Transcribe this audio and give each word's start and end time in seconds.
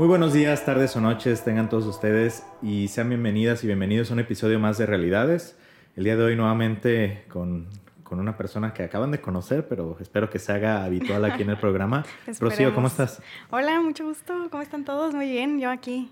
Muy 0.00 0.08
buenos 0.08 0.32
días, 0.32 0.64
tardes 0.64 0.96
o 0.96 1.00
noches 1.02 1.44
tengan 1.44 1.68
todos 1.68 1.84
ustedes 1.84 2.42
y 2.62 2.88
sean 2.88 3.10
bienvenidas 3.10 3.62
y 3.64 3.66
bienvenidos 3.66 4.10
a 4.10 4.14
un 4.14 4.20
episodio 4.20 4.58
más 4.58 4.78
de 4.78 4.86
Realidades. 4.86 5.58
El 5.94 6.04
día 6.04 6.16
de 6.16 6.24
hoy 6.24 6.36
nuevamente 6.36 7.26
con, 7.28 7.68
con 8.02 8.18
una 8.18 8.34
persona 8.34 8.72
que 8.72 8.82
acaban 8.82 9.10
de 9.10 9.20
conocer, 9.20 9.68
pero 9.68 9.98
espero 10.00 10.30
que 10.30 10.38
se 10.38 10.52
haga 10.52 10.84
habitual 10.84 11.22
aquí 11.26 11.42
en 11.42 11.50
el 11.50 11.58
programa. 11.58 12.06
Rocío, 12.40 12.74
¿cómo 12.74 12.86
estás? 12.86 13.20
Hola, 13.50 13.78
mucho 13.82 14.06
gusto. 14.06 14.48
¿Cómo 14.50 14.62
están 14.62 14.86
todos? 14.86 15.14
Muy 15.14 15.28
bien, 15.28 15.60
yo 15.60 15.68
aquí. 15.68 16.10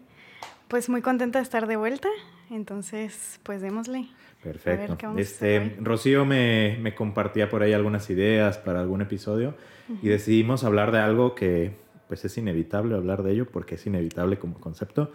Pues 0.69 0.91
muy 0.91 1.01
contenta 1.01 1.39
de 1.39 1.45
estar 1.45 1.67
de 1.67 1.77
vuelta. 1.77 2.11
Entonces, 2.51 3.41
pues 3.43 3.63
démosle. 3.63 4.11
Perfecto. 4.43 4.99
este, 5.17 5.79
Rocío 5.81 6.27
me, 6.27 6.77
me, 6.83 6.95
compartía 6.95 7.49
por 7.49 7.63
ahí 7.63 7.73
algunas 7.73 8.11
ideas 8.11 8.59
para 8.59 8.81
algún 8.81 9.01
episodio 9.01 9.55
y 10.03 10.09
decidimos 10.09 10.63
hablar 10.63 10.93
de 10.93 10.99
algo 10.99 11.35
que 11.35 11.88
pues 12.09 12.25
es 12.25 12.37
inevitable 12.39 12.95
hablar 12.95 13.23
de 13.23 13.33
ello 13.33 13.47
porque 13.47 13.77
es 13.77 13.87
inevitable 13.87 14.39
como 14.39 14.59
concepto, 14.59 15.13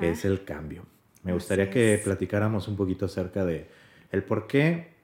que 0.00 0.10
es 0.10 0.24
el 0.24 0.44
cambio. 0.44 0.84
Me 1.22 1.32
gustaría 1.32 1.68
que 1.68 2.00
platicáramos 2.02 2.68
un 2.68 2.76
poquito 2.76 3.06
acerca 3.06 3.44
de 3.44 3.66
el 4.12 4.22
por 4.22 4.46
qué 4.46 4.94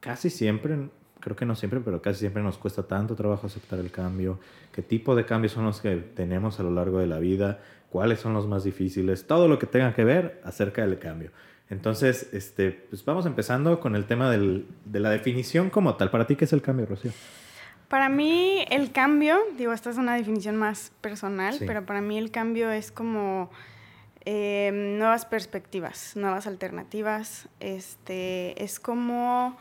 casi 0.00 0.30
siempre, 0.30 0.76
creo 1.20 1.36
que 1.36 1.44
no 1.44 1.56
siempre, 1.56 1.80
pero 1.80 2.00
casi 2.00 2.20
siempre 2.20 2.42
nos 2.42 2.56
cuesta 2.56 2.84
tanto 2.84 3.16
trabajo 3.16 3.48
aceptar 3.48 3.80
el 3.80 3.90
cambio, 3.90 4.38
qué 4.72 4.82
tipo 4.82 5.14
de 5.16 5.26
cambios 5.26 5.52
son 5.52 5.64
los 5.64 5.80
que 5.80 5.96
tenemos 5.96 6.60
a 6.60 6.62
lo 6.62 6.70
largo 6.70 6.98
de 6.98 7.06
la 7.06 7.18
vida, 7.18 7.60
cuáles 7.90 8.20
son 8.20 8.32
los 8.32 8.46
más 8.46 8.64
difíciles, 8.64 9.26
todo 9.26 9.48
lo 9.48 9.58
que 9.58 9.66
tenga 9.66 9.92
que 9.94 10.04
ver 10.04 10.40
acerca 10.44 10.86
del 10.86 10.98
cambio. 10.98 11.30
Entonces, 11.68 12.28
este, 12.32 12.70
pues 12.70 13.04
vamos 13.04 13.26
empezando 13.26 13.80
con 13.80 13.96
el 13.96 14.04
tema 14.04 14.30
del, 14.30 14.66
de 14.84 15.00
la 15.00 15.10
definición 15.10 15.70
como 15.70 15.94
tal. 15.96 16.10
¿Para 16.10 16.26
ti 16.26 16.36
qué 16.36 16.44
es 16.44 16.52
el 16.52 16.60
cambio, 16.60 16.86
Rocío? 16.86 17.12
Para 17.92 18.08
mí 18.08 18.64
el 18.70 18.90
cambio, 18.90 19.38
digo, 19.58 19.74
esta 19.74 19.90
es 19.90 19.98
una 19.98 20.14
definición 20.14 20.56
más 20.56 20.92
personal, 21.02 21.56
pero 21.58 21.84
para 21.84 22.00
mí 22.00 22.16
el 22.16 22.30
cambio 22.30 22.70
es 22.70 22.90
como 22.90 23.50
em, 24.24 24.96
nuevas 24.96 25.26
perspectivas, 25.26 26.16
nuevas 26.16 26.46
alternativas. 26.46 27.50
Este, 27.60 28.64
es 28.64 28.80
como, 28.80 29.58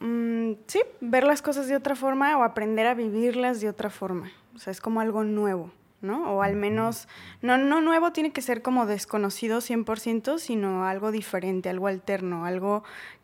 mm, 0.00 0.54
sí, 0.66 0.80
ver 1.00 1.22
las 1.22 1.42
cosas 1.42 1.68
de 1.68 1.76
otra 1.76 1.94
forma 1.94 2.36
o 2.36 2.42
aprender 2.42 2.88
a 2.88 2.94
vivirlas 2.94 3.60
de 3.60 3.68
otra 3.68 3.88
forma. 3.88 4.32
O 4.56 4.58
sea, 4.58 4.72
es 4.72 4.80
como 4.80 5.00
algo 5.00 5.22
nuevo. 5.22 5.70
¿no? 6.00 6.34
O 6.34 6.42
al 6.42 6.56
menos, 6.56 7.06
no, 7.42 7.56
no 7.56 7.80
nuevo 7.80 8.10
tiene 8.10 8.32
que 8.32 8.42
ser 8.42 8.60
como 8.60 8.86
desconocido 8.86 9.60
100%, 9.60 10.38
sino 10.38 10.84
algo 10.84 11.12
diferente, 11.12 11.68
algo 11.68 11.86
alterno, 11.86 12.44
algo 12.44 12.82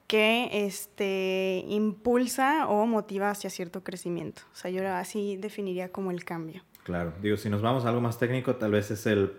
que 0.09 0.49
este, 0.65 1.65
impulsa 1.69 2.67
o 2.67 2.87
motiva 2.87 3.31
hacia 3.31 3.51
cierto 3.51 3.85
crecimiento. 3.85 4.43
O 4.53 4.57
sea, 4.57 4.71
yo 4.71 4.83
así 4.95 5.37
definiría 5.37 5.93
como 5.93 6.11
el 6.11 6.25
cambio. 6.25 6.63
Claro, 6.83 7.13
digo, 7.23 7.37
si 7.37 7.51
nos 7.51 7.61
vamos 7.61 7.85
a 7.85 7.91
algo 7.91 8.01
más 8.01 8.19
técnico, 8.19 8.57
tal 8.57 8.73
vez 8.73 8.91
es 8.91 9.07
el 9.07 9.33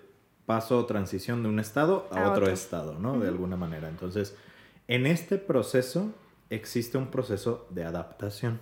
paso 0.46 0.78
o 0.78 0.86
transición 0.86 1.42
de 1.42 1.50
un 1.50 1.60
estado 1.60 2.08
a, 2.12 2.30
otro, 2.30 2.50
estado, 2.50 3.00
¿no? 3.00 3.20
De 3.20 3.28
alguna 3.28 3.58
manera. 3.58 3.90
Entonces, 3.90 4.38
en 4.88 5.08
este 5.08 5.40
proceso 5.40 6.14
existe 6.52 7.00
un 7.00 7.08
proceso 7.08 7.68
de 7.72 7.84
adaptación. 7.84 8.60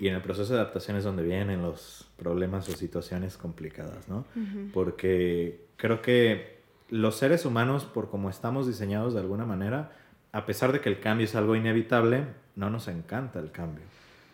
Y 0.00 0.08
en 0.08 0.16
el 0.16 0.20
proceso 0.20 0.52
de 0.52 0.58
adaptación 0.58 0.96
es 0.96 1.04
donde 1.04 1.22
vienen 1.22 1.62
los 1.62 2.10
problemas 2.16 2.68
o 2.68 2.72
situaciones 2.72 3.36
complicadas, 3.36 4.08
¿no? 4.08 4.24
Porque 4.72 5.68
creo 5.76 6.02
que 6.02 6.60
los 6.88 7.14
seres 7.14 7.44
humanos, 7.44 7.84
por 7.84 8.10
como 8.10 8.30
estamos 8.30 8.66
diseñados 8.66 9.14
de 9.14 9.20
alguna 9.20 9.46
manera, 9.46 9.92
a 10.32 10.46
pesar 10.46 10.72
de 10.72 10.80
que 10.80 10.88
el 10.88 11.00
cambio 11.00 11.24
es 11.24 11.34
algo 11.34 11.56
inevitable, 11.56 12.24
no 12.56 12.70
nos 12.70 12.88
encanta 12.88 13.38
el 13.38 13.50
cambio. 13.50 13.84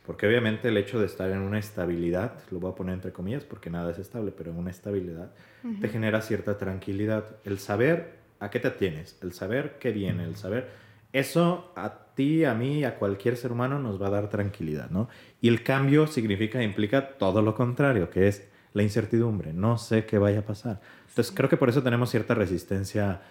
Porque 0.07 0.27
obviamente 0.27 0.69
el 0.69 0.77
hecho 0.77 1.01
de 1.01 1.07
estar 1.07 1.31
en 1.31 1.39
una 1.39 1.59
estabilidad, 1.59 2.35
lo 2.51 2.61
voy 2.61 2.71
a 2.71 2.75
poner 2.75 2.95
entre 2.95 3.13
comillas 3.13 3.45
porque 3.45 3.71
nada 3.71 3.91
es 3.91 3.99
estable, 3.99 4.31
pero 4.31 4.53
en 4.53 4.59
una 4.59 4.71
estabilidad, 4.71 5.33
te 5.81 5.89
genera 5.89 6.21
cierta 6.21 6.59
tranquilidad. 6.59 7.25
El 7.45 7.59
saber 7.59 8.19
a 8.39 8.51
qué 8.51 8.61
te 8.61 8.71
tienes, 8.71 9.19
el 9.23 9.33
saber 9.33 9.79
qué 9.81 9.91
viene, 9.91 10.25
el 10.25 10.37
saber, 10.37 10.69
eso 11.13 11.73
a 11.75 12.13
ti, 12.15 12.45
a 12.45 12.55
mí, 12.55 12.85
a 12.85 12.97
cualquier 12.97 13.37
ser 13.37 13.51
humano 13.51 13.81
nos 13.81 14.01
va 14.01 14.07
a 14.07 14.11
dar 14.11 14.31
tranquilidad, 14.31 14.91
¿no? 14.91 15.09
Y 15.41 15.49
el 15.49 15.65
cambio 15.65 16.07
significa, 16.07 16.63
implica 16.63 17.17
todo 17.19 17.43
lo 17.43 17.55
contrario, 17.55 18.09
que 18.11 18.29
es 18.29 18.49
la 18.75 18.83
incertidumbre, 18.83 19.53
no 19.55 19.79
sé 19.79 20.05
qué 20.05 20.19
vaya 20.19 20.41
a 20.41 20.43
pasar. 20.43 20.81
Entonces 21.09 21.33
creo 21.35 21.49
que 21.49 21.57
por 21.57 21.69
eso 21.69 21.83
tenemos 21.83 22.11
cierta 22.11 22.35
resistencia 22.35 23.23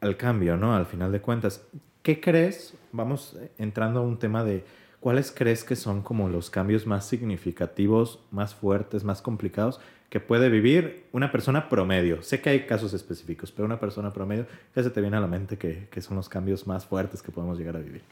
al 0.00 0.16
cambio, 0.16 0.56
¿no? 0.56 0.74
Al 0.74 0.86
final 0.86 1.12
de 1.12 1.20
cuentas, 1.20 1.66
¿qué 2.02 2.20
crees? 2.20 2.74
Vamos 2.92 3.36
entrando 3.58 4.00
a 4.00 4.02
un 4.02 4.18
tema 4.18 4.44
de 4.44 4.64
cuáles 5.00 5.32
crees 5.32 5.64
que 5.64 5.76
son 5.76 6.02
como 6.02 6.28
los 6.28 6.50
cambios 6.50 6.86
más 6.86 7.06
significativos, 7.06 8.20
más 8.30 8.54
fuertes, 8.54 9.04
más 9.04 9.22
complicados 9.22 9.80
que 10.12 10.20
puede 10.20 10.50
vivir 10.50 11.06
una 11.12 11.32
persona 11.32 11.70
promedio. 11.70 12.22
Sé 12.22 12.42
que 12.42 12.50
hay 12.50 12.66
casos 12.66 12.92
específicos, 12.92 13.50
pero 13.50 13.64
una 13.64 13.80
persona 13.80 14.12
promedio, 14.12 14.46
¿qué 14.74 14.82
se 14.82 14.90
te 14.90 15.00
viene 15.00 15.16
a 15.16 15.20
la 15.20 15.26
mente 15.26 15.56
que, 15.56 15.88
son 16.02 16.18
los 16.18 16.28
cambios 16.28 16.66
más 16.66 16.84
fuertes 16.84 17.22
que 17.22 17.32
podemos 17.32 17.58
llegar 17.58 17.76
a 17.76 17.78
vivir? 17.78 18.02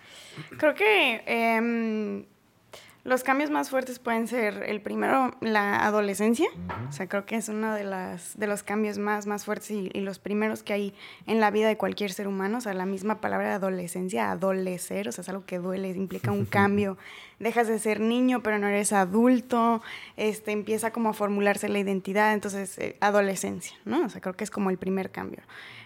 Creo 0.56 0.75
que 0.75 1.23
em, 1.27 2.25
los 3.03 3.22
cambios 3.22 3.50
más 3.50 3.71
fuertes 3.71 3.99
pueden 3.99 4.28
ser 4.28 4.62
el 4.66 4.83
primero, 4.83 5.34
la 5.41 5.84
adolescencia. 5.87 6.49
O 6.88 6.93
sea, 6.93 7.09
creo 7.09 7.25
que 7.25 7.37
es 7.37 7.49
uno 7.49 7.75
de, 7.75 7.84
las, 7.84 8.38
de 8.38 8.47
los 8.47 8.62
cambios 8.62 8.99
más, 8.99 9.27
más 9.27 9.44
fuertes 9.44 9.71
y, 9.71 9.88
los 10.00 10.19
primeros 10.19 10.62
que 10.62 10.72
hay 10.72 10.94
en 11.27 11.41
la 11.41 11.50
vida 11.50 11.69
de 11.69 11.77
cualquier 11.77 12.12
ser 12.12 12.28
humano. 12.28 12.59
O 12.59 12.61
sea, 12.61 12.75
la 12.75 12.87
misma 12.87 13.21
palabra 13.21 13.55
adolescencia, 13.55 14.31
adolecer, 14.31 15.09
o 15.09 15.12
sea, 15.12 15.22
es 15.22 15.28
algo 15.28 15.44
que 15.47 15.59
duele, 15.59 15.88
implica 15.91 16.31
un 16.31 16.44
cambio. 16.47 16.99
Dejas 17.41 17.67
de 17.67 17.78
ser 17.78 17.99
niño, 17.99 18.43
pero 18.43 18.59
no 18.59 18.69
eres 18.69 18.93
adulto. 18.93 19.83
Este, 20.17 20.53
empieza 20.53 20.93
como 20.93 21.09
a 21.09 21.12
formularse 21.15 21.69
la 21.69 21.81
identidad. 21.81 22.33
Entonces, 22.33 22.78
eh, 22.78 22.97
adolescencia, 23.01 23.77
¿no? 23.84 24.05
O 24.05 24.09
sea, 24.09 24.21
creo 24.21 24.34
que 24.34 24.45
es 24.45 24.51
como 24.51 24.71
el 24.71 24.78
primer 24.78 25.11
cambio. 25.11 25.41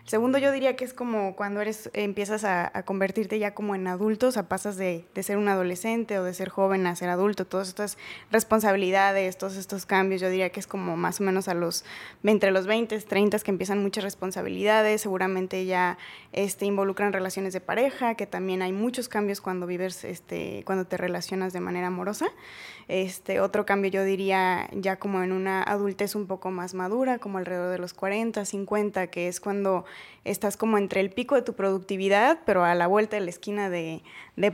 Segundo, 0.06 0.36
yo 0.36 0.52
diría 0.52 0.76
que 0.76 0.84
es 0.84 0.92
como 0.92 1.34
cuando 1.34 1.62
eres, 1.62 1.88
empiezas 1.94 2.44
a, 2.44 2.70
convertirte 2.84 3.38
ya 3.38 3.54
como 3.54 3.74
en 3.74 3.86
adulto, 3.86 4.26
o 4.26 4.30
sea, 4.30 4.48
pasas 4.50 4.76
de, 4.76 5.06
ser 5.22 5.38
un 5.38 5.48
adolescente 5.48 6.18
o 6.18 6.24
de 6.24 6.34
ser 6.34 6.50
joven 6.50 6.86
a 6.86 6.94
ser 6.94 7.08
adulto, 7.08 7.46
todas 7.46 7.68
estas 7.68 7.96
responsabilidades, 8.30 9.38
todos 9.38 9.56
estos 9.56 9.86
cambios, 9.86 10.20
yo 10.20 10.28
diría 10.28 10.50
que 10.50 10.60
es 10.60 10.66
como 10.66 10.98
más 10.98 11.22
o 11.22 11.24
menos 11.24 11.48
a 11.48 11.54
los, 11.54 11.86
entre 12.22 12.50
los 12.50 12.66
20, 12.66 12.98
30 13.00 13.38
que 13.38 13.50
empiezan 13.50 13.82
muchas 13.82 14.04
responsabilidades, 14.04 15.00
seguramente 15.00 15.64
ya 15.64 15.96
este, 16.32 16.66
involucran 16.66 17.14
relaciones 17.14 17.54
de 17.54 17.62
pareja, 17.62 18.14
que 18.14 18.26
también 18.26 18.60
hay 18.60 18.72
muchos 18.72 19.08
cambios 19.08 19.40
cuando 19.40 19.66
vives, 19.66 20.04
este, 20.04 20.64
cuando 20.66 20.84
te 20.86 20.98
relacionas 20.98 21.43
de 21.52 21.60
manera 21.60 21.88
amorosa. 21.88 22.26
Este, 22.86 23.40
otro 23.40 23.64
cambio 23.64 23.90
yo 23.90 24.04
diría 24.04 24.68
ya 24.72 24.96
como 24.96 25.22
en 25.22 25.32
una 25.32 25.62
adultez 25.62 26.14
un 26.14 26.26
poco 26.26 26.50
más 26.50 26.74
madura, 26.74 27.18
como 27.18 27.38
alrededor 27.38 27.72
de 27.72 27.78
los 27.78 27.94
40, 27.94 28.44
50, 28.44 29.06
que 29.06 29.28
es 29.28 29.40
cuando 29.40 29.84
estás 30.24 30.56
como 30.56 30.76
entre 30.76 31.00
el 31.00 31.10
pico 31.10 31.34
de 31.34 31.42
tu 31.42 31.54
productividad, 31.54 32.40
pero 32.44 32.64
a 32.64 32.74
la 32.74 32.86
vuelta 32.86 33.16
de 33.16 33.22
la 33.22 33.30
esquina 33.30 33.70
de, 33.70 34.02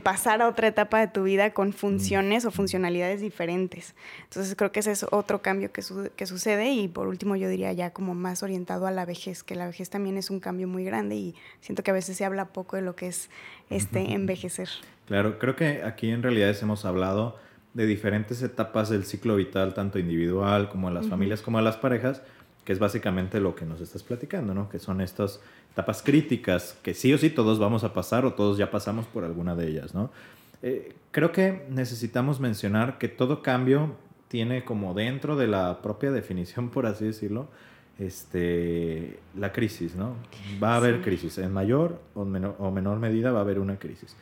pasar 0.03 0.41
a 0.41 0.47
otra 0.47 0.67
etapa 0.67 0.99
de 0.99 1.07
tu 1.07 1.23
vida 1.23 1.53
con 1.53 1.73
funciones 1.73 2.45
o 2.45 2.51
funcionalidades 2.51 3.19
diferentes. 3.19 3.95
Entonces 4.23 4.55
creo 4.55 4.71
que 4.71 4.79
ese 4.79 4.91
es 4.91 5.05
otro 5.11 5.41
cambio 5.41 5.71
que, 5.71 5.81
que 6.15 6.25
sucede 6.25 6.71
y 6.71 6.87
por 6.87 7.07
último 7.07 7.35
yo 7.35 7.49
diría 7.49 7.73
ya 7.73 7.91
como 7.91 8.13
más 8.13 8.43
orientado 8.43 8.87
a 8.87 8.91
la 8.91 9.05
vejez, 9.05 9.43
que 9.43 9.55
la 9.55 9.65
vejez 9.65 9.89
también 9.89 10.17
es 10.17 10.29
un 10.29 10.39
cambio 10.39 10.67
muy 10.67 10.85
grande 10.85 11.15
y 11.15 11.35
siento 11.59 11.83
que 11.83 11.91
a 11.91 11.93
veces 11.93 12.15
se 12.15 12.25
habla 12.25 12.45
poco 12.45 12.75
de 12.75 12.81
lo 12.81 12.95
que 12.95 13.07
es 13.07 13.29
este 13.71 14.13
envejecer. 14.13 14.69
Claro, 15.07 15.39
creo 15.39 15.55
que 15.55 15.83
aquí 15.83 16.09
en 16.09 16.21
realidad 16.23 16.55
hemos 16.61 16.85
hablado 16.85 17.37
de 17.73 17.85
diferentes 17.85 18.41
etapas 18.41 18.89
del 18.89 19.05
ciclo 19.05 19.35
vital, 19.35 19.73
tanto 19.73 19.97
individual 19.97 20.69
como 20.69 20.89
en 20.89 20.93
las 20.93 21.07
familias, 21.07 21.41
como 21.41 21.59
en 21.59 21.65
las 21.65 21.77
parejas, 21.77 22.21
que 22.65 22.73
es 22.73 22.79
básicamente 22.79 23.39
lo 23.39 23.55
que 23.55 23.65
nos 23.65 23.81
estás 23.81 24.03
platicando, 24.03 24.53
¿no? 24.53 24.69
Que 24.69 24.77
son 24.77 25.01
estas 25.01 25.41
etapas 25.71 26.03
críticas 26.03 26.77
que 26.83 26.93
sí 26.93 27.13
o 27.13 27.17
sí 27.17 27.29
todos 27.29 27.59
vamos 27.59 27.83
a 27.83 27.93
pasar 27.93 28.25
o 28.25 28.33
todos 28.33 28.57
ya 28.57 28.69
pasamos 28.69 29.05
por 29.07 29.23
alguna 29.23 29.55
de 29.55 29.67
ellas, 29.67 29.95
¿no? 29.95 30.11
Eh, 30.61 30.93
creo 31.11 31.31
que 31.31 31.65
necesitamos 31.69 32.39
mencionar 32.39 32.97
que 32.97 33.07
todo 33.07 33.41
cambio 33.41 33.95
tiene 34.27 34.63
como 34.63 34.93
dentro 34.93 35.35
de 35.35 35.47
la 35.47 35.81
propia 35.81 36.11
definición, 36.11 36.69
por 36.71 36.85
así 36.85 37.05
decirlo, 37.05 37.47
este, 38.01 39.19
la 39.37 39.51
crisis, 39.51 39.95
¿no? 39.95 40.15
Va 40.61 40.73
a 40.73 40.77
haber 40.77 41.01
crisis, 41.01 41.37
en 41.37 41.53
mayor 41.53 42.01
o 42.13 42.25
menor, 42.25 42.55
o 42.59 42.71
menor 42.71 42.99
medida 42.99 43.31
va 43.31 43.39
a 43.39 43.41
haber 43.41 43.59
una 43.59 43.77
crisis 43.77 44.15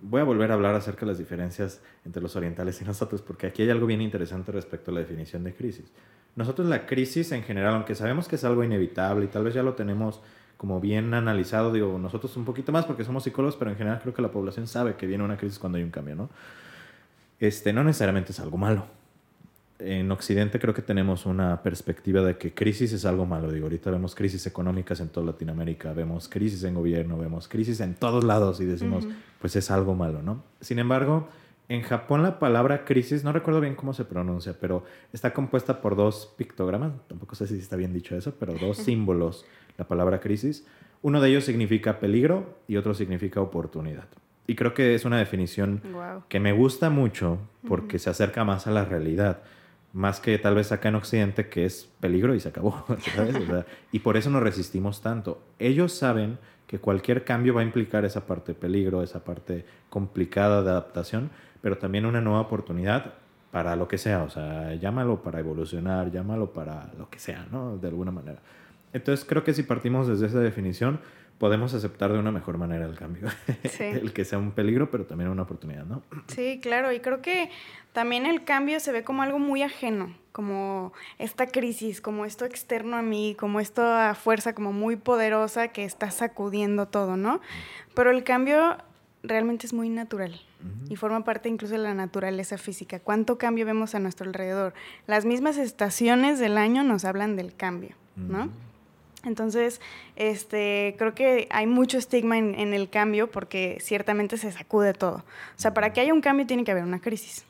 voy 0.00 0.20
a 0.20 0.24
volver 0.24 0.50
a 0.50 0.54
hablar 0.54 0.74
acerca 0.74 1.00
de 1.00 1.06
las 1.06 1.18
diferencias 1.18 1.80
entre 2.04 2.22
los 2.22 2.36
orientales 2.36 2.80
y 2.80 2.84
nosotros, 2.84 3.22
porque 3.22 3.46
aquí 3.46 3.62
hay 3.62 3.70
algo 3.70 3.86
bien 3.86 4.00
interesante 4.00 4.52
respecto 4.52 4.90
a 4.90 4.94
la 4.94 5.00
definición 5.00 5.44
de 5.44 5.54
crisis. 5.54 5.92
Nosotros 6.34 6.68
la 6.68 6.86
crisis 6.86 7.32
en 7.32 7.42
general, 7.42 7.74
aunque 7.74 7.94
sabemos 7.94 8.28
que 8.28 8.36
es 8.36 8.44
algo 8.44 8.62
inevitable 8.62 9.24
y 9.24 9.28
tal 9.28 9.44
vez 9.44 9.54
ya 9.54 9.62
lo 9.62 9.74
tenemos 9.74 10.20
como 10.56 10.80
bien 10.80 11.12
analizado, 11.12 11.72
digo, 11.72 11.98
nosotros 11.98 12.36
un 12.36 12.44
poquito 12.44 12.72
más 12.72 12.84
porque 12.86 13.04
somos 13.04 13.24
psicólogos, 13.24 13.56
pero 13.56 13.70
en 13.70 13.76
general 13.76 14.00
creo 14.00 14.14
que 14.14 14.22
la 14.22 14.30
población 14.30 14.66
sabe 14.66 14.94
que 14.96 15.06
viene 15.06 15.24
una 15.24 15.36
crisis 15.36 15.58
cuando 15.58 15.78
hay 15.78 15.84
un 15.84 15.90
cambio, 15.90 16.14
¿no? 16.14 16.30
Este, 17.38 17.72
no 17.72 17.84
necesariamente 17.84 18.32
es 18.32 18.40
algo 18.40 18.56
malo 18.56 18.86
en 19.78 20.10
Occidente 20.10 20.58
creo 20.58 20.74
que 20.74 20.82
tenemos 20.82 21.26
una 21.26 21.62
perspectiva 21.62 22.22
de 22.22 22.38
que 22.38 22.54
crisis 22.54 22.92
es 22.92 23.04
algo 23.04 23.26
malo. 23.26 23.50
Digo, 23.50 23.66
ahorita 23.66 23.90
vemos 23.90 24.14
crisis 24.14 24.46
económicas 24.46 25.00
en 25.00 25.08
toda 25.08 25.26
Latinoamérica, 25.26 25.92
vemos 25.92 26.28
crisis 26.28 26.64
en 26.64 26.74
gobierno, 26.74 27.18
vemos 27.18 27.48
crisis 27.48 27.80
en 27.80 27.94
todos 27.94 28.24
lados 28.24 28.60
y 28.60 28.64
decimos, 28.64 29.06
pues 29.40 29.56
es 29.56 29.70
algo 29.70 29.94
malo, 29.94 30.22
¿no? 30.22 30.42
Sin 30.60 30.78
embargo, 30.78 31.28
En 31.68 31.82
Japón 31.82 32.22
la 32.22 32.38
palabra 32.38 32.84
crisis, 32.84 33.24
no 33.24 33.32
recuerdo 33.32 33.60
bien 33.60 33.74
cómo 33.74 33.92
se 33.92 34.04
pronuncia, 34.04 34.54
pero 34.60 34.84
está 35.12 35.32
compuesta 35.32 35.80
por 35.80 35.96
dos 35.96 36.32
pictogramas, 36.36 36.92
tampoco 37.08 37.34
sé 37.34 37.48
si 37.48 37.58
está 37.58 37.74
bien 37.74 37.92
dicho 37.92 38.16
eso, 38.16 38.34
pero 38.38 38.54
dos 38.54 38.76
símbolos, 38.86 39.44
la 39.76 39.88
palabra 39.88 40.20
crisis. 40.20 40.64
Uno 41.02 41.20
de 41.20 41.28
ellos 41.30 41.44
significa 41.44 41.98
peligro 41.98 42.56
y 42.68 42.76
otro 42.76 42.94
significa 42.94 43.40
oportunidad. 43.40 44.06
Y 44.46 44.54
creo 44.54 44.74
que 44.74 44.94
es 44.94 45.04
una 45.04 45.18
definición 45.18 45.82
que 46.28 46.38
me 46.38 46.52
gusta 46.52 46.88
mucho 46.88 47.38
porque 47.66 47.98
se 47.98 48.10
acerca 48.10 48.44
más 48.44 48.68
a 48.68 48.70
la 48.70 48.84
realidad, 48.84 49.40
más 49.96 50.20
que 50.20 50.38
tal 50.38 50.54
vez 50.54 50.72
acá 50.72 50.90
en 50.90 50.96
Occidente 50.96 51.48
que 51.48 51.64
es 51.64 51.90
peligro 52.00 52.34
y 52.34 52.40
se 52.40 52.50
acabó. 52.50 52.84
y 53.92 54.00
por 54.00 54.18
eso 54.18 54.28
nos 54.28 54.42
resistimos 54.42 55.00
tanto. 55.00 55.42
Ellos 55.58 55.92
saben 55.92 56.38
que 56.66 56.78
cualquier 56.78 57.24
cambio 57.24 57.54
va 57.54 57.62
a 57.62 57.64
implicar 57.64 58.04
esa 58.04 58.26
parte 58.26 58.52
de 58.52 58.58
peligro, 58.58 59.02
esa 59.02 59.24
parte 59.24 59.64
complicada 59.88 60.62
de 60.62 60.68
adaptación, 60.68 61.30
pero 61.62 61.78
también 61.78 62.04
una 62.04 62.20
nueva 62.20 62.40
oportunidad 62.40 63.14
para 63.50 63.74
lo 63.74 63.88
que 63.88 63.96
sea, 63.96 64.22
o 64.22 64.28
sea, 64.28 64.74
llámalo 64.74 65.22
para 65.22 65.40
evolucionar, 65.40 66.10
llámalo 66.10 66.52
para 66.52 66.92
lo 66.98 67.08
que 67.08 67.18
sea, 67.18 67.46
¿no? 67.50 67.78
De 67.78 67.88
alguna 67.88 68.10
manera. 68.10 68.40
Entonces 68.92 69.24
creo 69.26 69.44
que 69.44 69.54
si 69.54 69.62
partimos 69.62 70.08
desde 70.08 70.26
esa 70.26 70.40
definición, 70.40 71.00
podemos 71.38 71.74
aceptar 71.74 72.12
de 72.12 72.18
una 72.18 72.32
mejor 72.32 72.58
manera 72.58 72.86
el 72.86 72.96
cambio. 72.96 73.28
el 73.78 74.12
que 74.12 74.24
sea 74.24 74.38
un 74.38 74.52
peligro, 74.52 74.90
pero 74.90 75.04
también 75.04 75.30
una 75.30 75.42
oportunidad, 75.42 75.84
¿no? 75.84 76.02
Sí, 76.28 76.60
claro, 76.62 76.92
y 76.92 77.00
creo 77.00 77.22
que 77.22 77.50
también 77.92 78.26
el 78.26 78.44
cambio 78.44 78.80
se 78.80 78.92
ve 78.92 79.04
como 79.04 79.22
algo 79.22 79.38
muy 79.38 79.62
ajeno, 79.62 80.14
como 80.32 80.92
esta 81.18 81.46
crisis, 81.46 82.00
como 82.00 82.24
esto 82.24 82.44
externo 82.44 82.96
a 82.96 83.02
mí, 83.02 83.36
como 83.38 83.60
esta 83.60 84.14
fuerza 84.14 84.54
como 84.54 84.72
muy 84.72 84.96
poderosa 84.96 85.68
que 85.68 85.84
está 85.84 86.10
sacudiendo 86.10 86.88
todo, 86.88 87.16
¿no? 87.16 87.40
Pero 87.94 88.10
el 88.10 88.22
cambio 88.24 88.76
realmente 89.22 89.66
es 89.66 89.72
muy 89.72 89.88
natural 89.88 90.40
y 90.88 90.96
forma 90.96 91.22
parte 91.24 91.48
incluso 91.48 91.74
de 91.74 91.80
la 91.80 91.94
naturaleza 91.94 92.58
física. 92.58 92.98
¿Cuánto 92.98 93.38
cambio 93.38 93.66
vemos 93.66 93.94
a 93.94 93.98
nuestro 93.98 94.26
alrededor? 94.26 94.74
Las 95.06 95.24
mismas 95.24 95.58
estaciones 95.58 96.38
del 96.38 96.58
año 96.58 96.82
nos 96.82 97.04
hablan 97.04 97.36
del 97.36 97.54
cambio, 97.54 97.94
¿no? 98.16 98.50
Entonces, 99.26 99.80
este, 100.14 100.94
creo 100.98 101.14
que 101.14 101.48
hay 101.50 101.66
mucho 101.66 101.98
estigma 101.98 102.38
en, 102.38 102.54
en, 102.54 102.72
el 102.72 102.88
cambio 102.88 103.30
porque 103.30 103.78
ciertamente 103.80 104.38
se 104.38 104.50
sacude 104.52 104.94
todo. 104.94 105.16
O 105.16 105.60
sea, 105.60 105.74
para 105.74 105.92
que 105.92 106.00
haya 106.00 106.14
un 106.14 106.20
cambio 106.20 106.46
tiene 106.46 106.64
que 106.64 106.70
haber 106.70 106.84
una 106.84 107.00
crisis. 107.00 107.44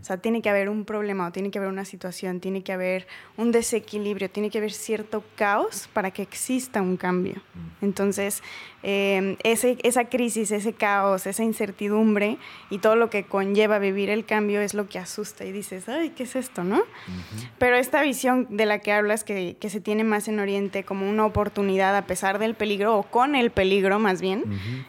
O 0.00 0.04
sea, 0.04 0.18
tiene 0.18 0.42
que 0.42 0.48
haber 0.48 0.68
un 0.68 0.84
problema 0.84 1.26
o 1.26 1.32
tiene 1.32 1.50
que 1.50 1.58
haber 1.58 1.70
una 1.70 1.84
situación, 1.84 2.40
tiene 2.40 2.62
que 2.62 2.72
haber 2.72 3.06
un 3.36 3.52
desequilibrio, 3.52 4.30
tiene 4.30 4.50
que 4.50 4.58
haber 4.58 4.72
cierto 4.72 5.24
caos 5.34 5.88
para 5.92 6.10
que 6.10 6.22
exista 6.22 6.82
un 6.82 6.96
cambio. 6.96 7.42
Entonces, 7.82 8.42
em, 8.82 9.36
ese, 9.42 9.78
esa 9.82 10.04
crisis, 10.04 10.50
ese 10.50 10.72
caos, 10.72 11.26
esa 11.26 11.42
incertidumbre 11.42 12.38
y 12.70 12.78
todo 12.78 12.96
lo 12.96 13.10
que 13.10 13.24
conlleva 13.24 13.78
vivir 13.78 14.10
el 14.10 14.24
cambio 14.24 14.60
es 14.60 14.74
lo 14.74 14.88
que 14.88 14.98
asusta 14.98 15.44
y 15.44 15.52
dices, 15.52 15.88
ay, 15.88 16.10
¿qué 16.10 16.22
es 16.22 16.36
esto, 16.36 16.62
no? 16.62 16.82
Pero 17.58 17.76
esta 17.76 18.02
visión 18.02 18.46
de 18.50 18.66
la 18.66 18.78
que 18.78 18.92
hablas, 18.92 19.24
que, 19.24 19.56
que, 19.58 19.70
se 19.70 19.80
tiene 19.80 20.04
más 20.04 20.28
en 20.28 20.38
Oriente 20.38 20.84
como 20.84 21.08
una 21.08 21.26
oportunidad 21.26 21.96
a 21.96 22.06
pesar 22.06 22.38
del 22.38 22.54
peligro 22.54 22.96
o 22.96 23.02
con 23.02 23.34
el 23.34 23.50
peligro 23.50 23.98
más 23.98 24.20
bien, 24.20 24.44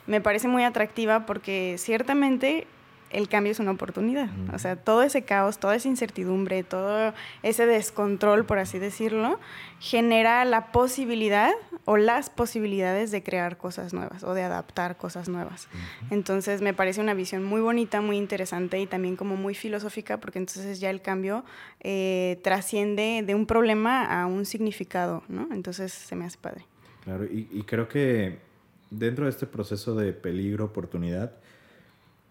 me 0.05 0.21
parece 0.21 0.47
muy 0.47 0.63
atractiva 0.63 1.25
porque 1.25 1.75
ciertamente 1.77 2.67
el 3.11 3.29
cambio 3.29 3.51
es 3.51 3.59
una 3.59 3.71
oportunidad. 3.71 4.29
O 4.53 4.59
sea, 4.59 4.75
todo 4.75 5.03
ese 5.03 5.23
caos, 5.23 5.59
toda 5.59 5.75
esa 5.75 5.87
incertidumbre, 5.87 6.63
todo 6.63 7.13
ese 7.43 7.65
descontrol, 7.65 8.45
por 8.45 8.59
así 8.59 8.79
decirlo, 8.79 9.39
genera 9.79 10.43
la 10.45 10.71
posibilidad 10.71 11.51
o 11.85 11.97
las 11.97 12.29
posibilidades 12.29 13.11
de 13.11 13.23
crear 13.23 13.57
cosas 13.57 13.93
nuevas 13.93 14.23
o 14.23 14.33
de 14.33 14.43
adaptar 14.43 14.97
cosas 14.97 15.29
nuevas. 15.29 15.67
Entonces, 16.09 16.61
me 16.61 16.73
parece 16.73 16.99
una 16.99 17.13
visión 17.13 17.43
muy 17.43 17.61
bonita, 17.61 18.01
muy 18.01 18.17
interesante 18.17 18.79
y 18.79 18.87
también 18.87 19.15
como 19.15 19.35
muy 19.35 19.55
filosófica, 19.55 20.19
porque 20.19 20.39
entonces 20.39 20.79
ya 20.79 20.89
el 20.89 21.01
cambio 21.01 21.45
eh, 21.79 22.39
trasciende 22.43 23.23
de 23.25 23.35
un 23.35 23.45
problema 23.45 24.21
a 24.21 24.25
un 24.25 24.45
significado, 24.45 25.23
¿no? 25.27 25.47
Entonces, 25.51 25.93
se 25.93 26.15
me 26.15 26.25
hace 26.25 26.37
padre. 26.37 26.65
Claro, 27.03 27.23
y, 27.25 27.47
y 27.51 27.63
creo 27.63 27.87
que 27.87 28.39
dentro 28.89 29.25
de 29.25 29.31
este 29.31 29.45
proceso 29.45 29.95
de 29.95 30.13
peligro, 30.13 30.65
oportunidad, 30.65 31.33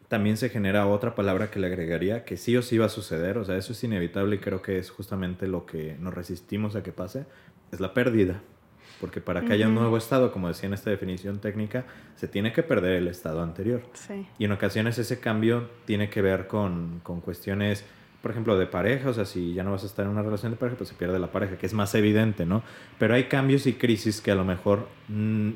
también 0.09 0.37
se 0.37 0.49
genera 0.49 0.87
otra 0.87 1.15
palabra 1.15 1.51
que 1.51 1.59
le 1.59 1.67
agregaría, 1.67 2.25
que 2.25 2.37
sí 2.37 2.57
o 2.57 2.63
sí 2.63 2.79
va 2.79 2.87
a 2.87 2.91
suceder, 2.91 3.39
o 3.39 3.45
sea, 3.45 3.57
eso 3.57 3.73
es 3.73 3.83
inevitable 3.83 4.37
y 4.37 4.39
creo 4.39 4.63
que 4.63 4.79
es 4.79 4.91
justamente 4.91 5.49
lo 5.49 5.67
que 5.67 5.97
nos 5.99 6.15
resistimos 6.15 6.77
a 6.77 6.83
que 6.83 6.93
pase, 6.93 7.27
es 7.73 7.81
la 7.81 7.93
pérdida. 7.95 8.41
Porque 9.01 9.21
para 9.21 9.43
que 9.43 9.53
haya 9.53 9.69
un 9.69 9.75
nuevo 9.75 9.99
estado, 9.99 10.33
como 10.33 10.49
decía 10.49 10.69
en 10.69 10.73
esta 10.73 10.89
definición 10.89 11.39
técnica, 11.39 11.85
se 12.15 12.29
tiene 12.29 12.53
que 12.53 12.63
perder 12.63 12.93
el 12.93 13.09
estado 13.09 13.43
anterior. 13.43 13.83
Y 14.39 14.47
en 14.47 14.53
ocasiones 14.53 14.97
ese 14.99 15.21
cambio 15.21 15.69
tiene 15.85 16.09
que 16.09 16.23
ver 16.23 16.47
con, 16.47 17.01
con 17.03 17.21
cuestiones, 17.21 17.85
por 18.23 18.31
ejemplo, 18.31 18.57
de 18.57 18.67
pareja, 18.67 19.11
o 19.11 19.13
sea, 19.13 19.27
si 19.27 19.53
ya 19.53 19.65
no 19.65 19.73
vas 19.73 19.83
a 19.83 19.87
estar 19.87 20.07
en 20.07 20.13
una 20.13 20.23
relación 20.23 20.53
de 20.53 20.57
pareja, 20.57 20.79
pues 20.79 20.89
se 20.89 20.95
pierde 20.95 21.19
la 21.19 21.31
pareja, 21.31 21.59
que 21.59 21.67
es 21.67 21.75
más 21.75 21.95
evidente, 21.95 22.47
¿no? 22.47 22.63
Pero 22.99 23.15
hay 23.15 23.25
cambios 23.25 23.67
y 23.67 23.75
crisis 23.75 24.23
que 24.23 24.31
a 24.31 24.35
lo 24.35 24.45
mejor 24.45 24.89
mm, 25.09 25.51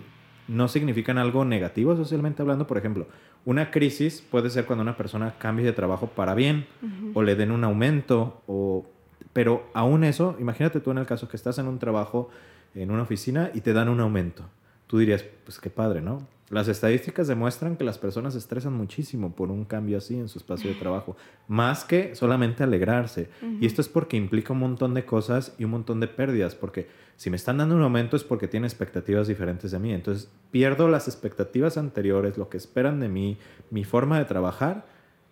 no 0.50 0.66
significan 0.66 1.16
algo 1.16 1.44
negativo 1.44 1.94
socialmente 1.94 2.42
hablando, 2.42 2.66
por 2.66 2.76
ejemplo, 2.76 3.06
una 3.44 3.70
crisis 3.70 4.20
puede 4.20 4.50
ser 4.50 4.64
cuando 4.66 4.82
una 4.82 4.96
persona 4.96 5.34
cambie 5.38 5.64
de 5.64 5.72
trabajo 5.72 6.08
para 6.08 6.34
bien 6.34 6.66
o 7.14 7.22
le 7.22 7.36
den 7.36 7.52
un 7.52 7.62
aumento 7.62 8.42
o 8.48 8.84
pero 9.32 9.70
aún 9.74 10.02
eso, 10.02 10.36
imagínate 10.40 10.80
tú 10.80 10.90
en 10.90 10.98
el 10.98 11.06
caso 11.06 11.28
que 11.28 11.36
estás 11.36 11.58
en 11.58 11.68
un 11.68 11.78
trabajo 11.78 12.30
en 12.74 12.90
una 12.90 13.02
oficina 13.02 13.52
y 13.54 13.60
te 13.60 13.72
dan 13.72 13.88
un 13.88 14.00
aumento. 14.00 14.44
Tú 14.90 14.98
dirías, 14.98 15.24
pues 15.44 15.60
qué 15.60 15.70
padre, 15.70 16.00
¿no? 16.00 16.26
Las 16.48 16.66
estadísticas 16.66 17.28
demuestran 17.28 17.76
que 17.76 17.84
las 17.84 17.96
personas 17.96 18.32
se 18.32 18.40
estresan 18.40 18.72
muchísimo 18.72 19.36
por 19.36 19.52
un 19.52 19.64
cambio 19.64 19.98
así 19.98 20.18
en 20.18 20.28
su 20.28 20.40
espacio 20.40 20.68
de 20.68 20.74
trabajo, 20.80 21.16
más 21.46 21.84
que 21.84 22.16
solamente 22.16 22.64
alegrarse. 22.64 23.30
Y 23.60 23.66
esto 23.66 23.82
es 23.82 23.88
porque 23.88 24.16
implica 24.16 24.52
un 24.52 24.58
montón 24.58 24.92
de 24.94 25.04
cosas 25.04 25.54
y 25.58 25.64
un 25.64 25.70
montón 25.70 26.00
de 26.00 26.08
pérdidas, 26.08 26.56
porque 26.56 26.88
si 27.14 27.30
me 27.30 27.36
están 27.36 27.58
dando 27.58 27.76
un 27.76 27.82
aumento 27.82 28.16
es 28.16 28.24
porque 28.24 28.48
tienen 28.48 28.64
expectativas 28.64 29.28
diferentes 29.28 29.70
de 29.70 29.78
mí. 29.78 29.92
Entonces 29.92 30.28
pierdo 30.50 30.88
las 30.88 31.06
expectativas 31.06 31.78
anteriores, 31.78 32.36
lo 32.36 32.48
que 32.48 32.56
esperan 32.56 32.98
de 32.98 33.08
mí, 33.08 33.38
mi 33.70 33.84
forma 33.84 34.18
de 34.18 34.24
trabajar, 34.24 34.86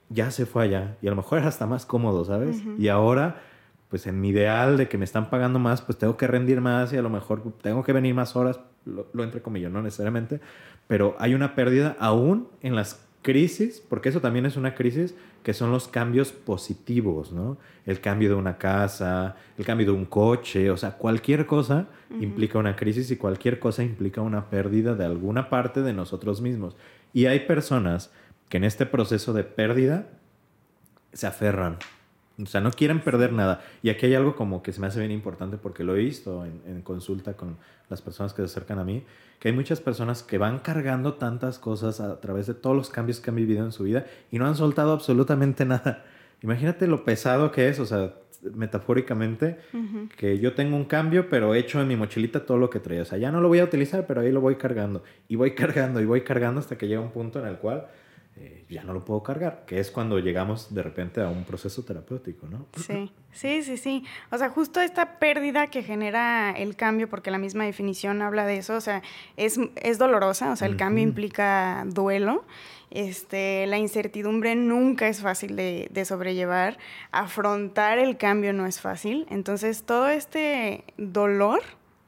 ya 0.09 0.31
se 0.31 0.47
fue 0.47 0.63
allá. 0.63 0.99
Y 1.03 1.09
a 1.09 1.11
lo 1.11 1.17
mejor 1.17 1.39
era 1.39 1.49
hasta 1.49 1.67
más 1.67 1.85
cómodo, 1.85 2.25
¿sabes? 2.25 2.63
Y 2.79 2.87
ahora 2.87 3.43
pues 3.89 4.07
en 4.07 4.21
mi 4.21 4.29
ideal 4.29 4.77
de 4.77 4.89
que 4.89 4.99
me 4.99 5.05
están 5.05 5.31
pagando 5.31 5.59
más, 5.59 5.81
pues 5.81 5.97
tengo 5.97 6.17
que 6.17 6.27
rendir 6.27 6.61
más 6.61 6.93
y 6.93 6.97
a 6.97 7.03
lo 7.03 7.11
mejor 7.11 7.43
tengo 7.63 7.83
que 7.83 7.93
venir 7.93 8.15
más 8.15 8.37
horas, 8.37 8.61
lo, 8.85 9.07
lo 9.13 9.25
entre 9.25 9.43
comillas, 9.43 9.73
no 9.73 9.83
necesariamente, 9.83 10.41
pero 10.87 11.17
hay 11.19 11.35
una 11.35 11.55
pérdida 11.55 11.97
aún 11.99 12.49
en 12.63 12.75
las 12.75 13.05
crisis, 13.23 13.83
porque 13.89 14.09
eso 14.09 14.21
también 14.21 14.47
es 14.47 14.57
una 14.57 14.75
crisis, 14.75 15.15
que 15.43 15.55
son 15.55 15.71
los 15.71 15.89
cambios 15.89 16.33
positivos, 16.33 17.33
¿no? 17.33 17.59
El 17.87 18.01
cambio 18.01 18.29
de 18.29 18.35
una 18.35 18.59
casa, 18.59 19.37
el 19.57 19.65
cambio 19.65 19.87
de 19.87 19.93
un 19.93 20.05
coche, 20.05 20.71
o 20.71 20.77
sea, 20.77 20.93
cualquier 20.93 21.47
cosa 21.47 21.87
implica 22.21 22.59
una 22.59 22.77
crisis 22.77 23.11
y 23.11 23.17
cualquier 23.17 23.59
cosa 23.59 23.83
implica 23.83 24.21
una 24.21 24.51
pérdida 24.51 24.95
de 24.95 25.05
alguna 25.05 25.49
parte 25.49 25.83
de 25.83 25.93
nosotros 25.93 26.41
mismos. 26.41 26.77
Y 27.13 27.27
hay 27.27 27.41
personas 27.41 28.13
que 28.49 28.57
en 28.57 28.65
este 28.65 28.87
proceso 28.87 29.33
de 29.33 29.45
pérdida 29.45 30.09
se 31.13 31.27
aferran 31.27 31.79
o 32.41 32.47
sea, 32.47 32.61
no 32.61 32.71
quieren 32.71 33.01
perder 33.01 33.33
nada. 33.33 33.63
Y 33.83 33.91
aquí 33.91 34.07
hay 34.07 34.15
algo 34.15 34.37
como 34.37 34.63
que 34.63 34.73
se 34.73 34.81
me 34.81 34.87
hace 34.87 35.01
bien 35.01 35.11
importante 35.11 35.57
porque 35.57 35.83
lo 35.83 35.97
he 35.97 35.99
visto 35.99 36.45
en, 36.45 36.83
consulta 36.83 37.35
con 37.35 37.57
las 37.91 38.01
personas 38.03 38.33
que 38.33 38.43
se 38.43 38.47
acercan 38.47 38.79
a 38.79 38.85
mí, 38.85 39.05
que 39.41 39.49
hay 39.49 39.55
muchas 39.55 39.81
personas 39.81 40.23
que 40.23 40.39
van 40.39 40.61
cargando 40.61 41.15
tantas 41.15 41.59
cosas 41.59 42.01
a 42.01 42.21
través 42.21 42.47
de 42.47 42.55
todos 42.55 42.77
los 42.77 42.91
cambios 42.91 43.21
que 43.21 43.31
han 43.31 43.37
vivido 43.37 43.65
en 43.65 43.73
su 43.73 43.85
vida 43.85 44.07
y 44.31 44.39
no 44.39 44.47
han 44.47 44.55
soltado 44.55 44.93
absolutamente 44.93 45.65
nada. 45.67 46.05
Imagínate 46.43 46.87
lo 46.87 47.05
pesado 47.05 47.51
que 47.51 47.69
es, 47.69 47.81
o 47.81 47.87
sea, 47.87 48.15
metafóricamente, 48.55 49.59
que 50.17 50.39
yo 50.39 50.55
tengo 50.55 50.77
un 50.77 50.85
cambio, 50.85 51.29
pero 51.29 51.55
he 51.55 51.59
hecho 51.59 51.81
en 51.81 51.89
mi 51.89 51.97
mochilita 51.97 52.47
todo 52.47 52.59
lo 52.59 52.71
que 52.71 52.79
traía. 52.79 53.03
O 53.03 53.05
sea, 53.05 53.19
ya 53.19 53.33
no 53.33 53.41
lo 53.41 53.49
voy 53.49 53.59
a 53.59 53.65
utilizar, 53.65 54.07
pero 54.07 54.21
ahí 54.21 54.31
lo 54.31 54.41
voy 54.41 54.55
cargando. 54.55 55.03
Y 55.27 55.35
voy 55.35 55.55
cargando 55.57 56.01
y 56.01 56.05
voy 56.05 56.21
cargando 56.21 56.61
hasta 56.61 56.79
que 56.79 56.87
llega 56.87 57.01
un 57.01 57.11
punto 57.11 57.41
en 57.41 57.47
el 57.47 57.57
cual 57.57 57.89
eh, 58.41 58.65
ya 58.69 58.85
no 58.85 58.93
lo 58.93 59.05
puedo 59.05 59.23
cargar, 59.23 59.65
que 59.67 59.81
es 59.81 59.91
cuando 59.91 60.19
llegamos 60.19 60.73
de 60.73 60.83
repente 60.83 61.21
a 61.21 61.29
un 61.29 61.45
proceso 61.45 61.83
terapéutico, 61.85 62.47
¿no? 62.47 62.67
Sí, 62.77 63.11
sí, 63.33 63.63
sí, 63.63 63.77
sí. 63.77 64.05
O 64.31 64.39
sea, 64.39 64.51
justo 64.51 64.81
esta 64.81 65.19
pérdida 65.19 65.67
que 65.69 65.83
genera 65.83 66.53
el 66.53 66.77
cambio, 66.77 67.09
porque 67.09 67.31
la 67.33 67.39
misma 67.39 67.65
definición 67.65 68.23
habla 68.23 68.47
de 68.47 68.59
eso, 68.59 68.77
o 68.77 68.81
sea, 68.81 69.03
es, 69.37 69.59
es 69.77 69.99
dolorosa, 69.99 70.53
o 70.53 70.57
sea, 70.57 70.69
el 70.69 70.77
cambio 70.77 71.03
implica 71.03 71.85
duelo. 71.87 72.45
Este, 72.91 73.67
la 73.67 73.77
incertidumbre 73.77 74.55
nunca 74.55 75.09
es 75.09 75.21
fácil 75.21 75.57
de, 75.57 75.89
de, 75.91 76.05
sobrellevar, 76.05 76.79
afrontar 77.11 77.99
el 77.99 78.17
cambio 78.17 78.55
no 78.55 78.65
es 78.65 78.81
fácil, 78.81 79.27
entonces 79.29 79.83
todo 79.83 80.09
este 80.09 80.85
dolor 80.97 81.61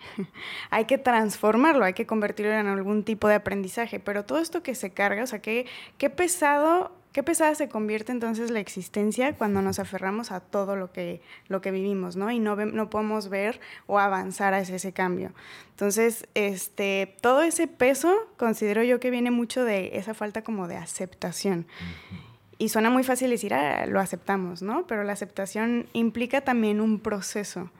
hay 0.70 0.84
que 0.84 0.98
transformarlo, 0.98 1.84
hay 1.84 1.94
que 1.94 2.06
convertirlo 2.06 2.52
en 2.52 2.66
algún 2.66 3.04
tipo 3.04 3.28
de 3.28 3.34
aprendizaje, 3.34 4.00
pero 4.00 4.24
todo 4.24 4.38
esto 4.38 4.62
que 4.62 4.74
se 4.74 4.90
carga, 4.90 5.22
o 5.22 5.26
sea, 5.26 5.40
qué, 5.40 5.66
qué 5.98 6.10
pesado, 6.10 6.92
qué 7.12 7.22
pesada 7.22 7.54
se 7.54 7.68
convierte 7.68 8.12
entonces 8.12 8.50
la 8.50 8.60
existencia 8.60 9.34
cuando 9.34 9.62
nos 9.62 9.78
aferramos 9.78 10.30
a 10.30 10.40
todo 10.40 10.76
lo 10.76 10.92
que, 10.92 11.20
lo 11.48 11.60
que 11.60 11.70
vivimos, 11.70 12.16
¿no? 12.16 12.30
Y 12.30 12.38
no, 12.38 12.56
no 12.56 12.90
podemos 12.90 13.28
ver 13.28 13.60
o 13.86 13.98
avanzar 13.98 14.54
hacia 14.54 14.76
ese 14.76 14.92
cambio. 14.92 15.32
Entonces, 15.70 16.26
este, 16.34 17.16
todo 17.20 17.42
ese 17.42 17.66
peso 17.66 18.14
considero 18.36 18.82
yo 18.82 19.00
que 19.00 19.10
viene 19.10 19.30
mucho 19.30 19.64
de 19.64 19.96
esa 19.96 20.14
falta 20.14 20.42
como 20.42 20.68
de 20.68 20.76
aceptación. 20.76 21.66
y 22.58 22.68
suena 22.68 22.90
muy 22.90 23.04
fácil 23.04 23.30
decir, 23.30 23.54
ah, 23.54 23.86
lo 23.86 24.00
aceptamos, 24.00 24.60
¿no? 24.62 24.86
Pero 24.86 25.02
la 25.02 25.14
aceptación 25.14 25.86
implica 25.94 26.42
también 26.42 26.80
un 26.80 27.00
proceso. 27.00 27.70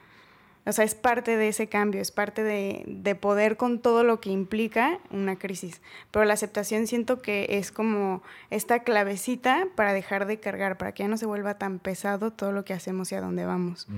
O 0.67 0.73
sea, 0.73 0.85
es 0.85 0.95
parte 0.95 1.37
de 1.37 1.49
ese 1.49 1.69
cambio, 1.69 2.03
es 2.03 2.11
parte 2.11 2.43
de, 2.43 2.85
de, 2.87 3.15
poder 3.15 3.57
con 3.57 3.81
todo 3.81 4.05
lo 4.05 4.21
que 4.21 4.31
implica 4.31 5.01
una 5.11 5.37
crisis. 5.37 5.81
Pero 6.11 6.27
la 6.27 6.35
aceptación 6.35 6.87
siento 6.87 7.23
que 7.23 7.47
es 7.51 7.73
como 7.73 8.23
esta 8.51 8.81
clavecita 8.81 9.69
para 9.75 9.95
dejar 9.95 10.27
de 10.27 10.39
cargar, 10.39 10.77
para 10.77 10.93
que 10.93 11.03
ya 11.03 11.09
no 11.09 11.17
se 11.17 11.27
vuelva 11.27 11.55
tan 11.55 11.79
pesado 11.79 12.31
todo 12.31 12.53
lo 12.53 12.65
que 12.65 12.75
hacemos 12.75 13.11
y 13.11 13.15
a 13.15 13.23
dónde 13.23 13.47
vamos. 13.47 13.89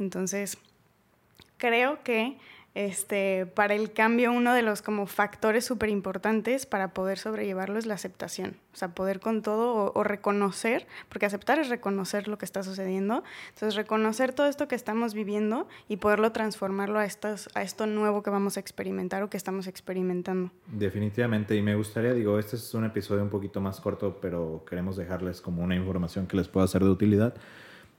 Entonces, 0.00 0.58
creo 1.56 2.02
que 2.02 2.36
este, 2.74 3.44
para 3.46 3.74
el 3.74 3.92
cambio 3.92 4.32
uno 4.32 4.54
de 4.54 4.62
los 4.62 4.80
como 4.80 5.06
factores 5.06 5.64
súper 5.64 5.90
importantes 5.90 6.64
para 6.64 6.94
poder 6.94 7.18
sobrellevarlo 7.18 7.78
es 7.78 7.84
la 7.84 7.94
aceptación, 7.94 8.56
o 8.72 8.76
sea, 8.76 8.94
poder 8.94 9.20
con 9.20 9.42
todo 9.42 9.92
o, 9.94 10.04
reconocer, 10.04 10.86
porque 11.08 11.26
aceptar 11.26 11.58
es 11.58 11.68
reconocer 11.68 12.28
lo 12.28 12.38
que 12.38 12.46
está 12.46 12.62
sucediendo, 12.62 13.24
entonces 13.50 13.74
reconocer 13.74 14.32
todo 14.32 14.46
esto 14.46 14.68
que 14.68 14.74
estamos 14.74 15.12
viviendo 15.12 15.68
y 15.88 15.98
poderlo 15.98 16.32
transformarlo 16.32 16.98
a, 16.98 17.04
estos, 17.04 17.50
a 17.54 17.62
esto 17.62 17.86
nuevo 17.86 18.22
que 18.22 18.30
vamos 18.30 18.56
a 18.56 18.60
experimentar 18.60 19.22
o 19.22 19.28
que 19.28 19.36
estamos 19.36 19.66
experimentando. 19.66 20.50
Definitivamente, 20.66 21.54
y 21.54 21.62
me 21.62 21.74
gustaría, 21.74 22.14
digo, 22.14 22.38
este 22.38 22.56
es 22.56 22.72
un 22.72 22.84
episodio 22.84 23.22
un 23.22 23.30
poquito 23.30 23.60
más 23.60 23.80
corto, 23.80 24.18
pero 24.20 24.64
queremos 24.68 24.96
dejarles 24.96 25.42
como 25.42 25.62
una 25.62 25.76
información 25.76 26.26
que 26.26 26.38
les 26.38 26.48
pueda 26.48 26.66
ser 26.66 26.82
de 26.84 26.90
utilidad. 26.90 27.34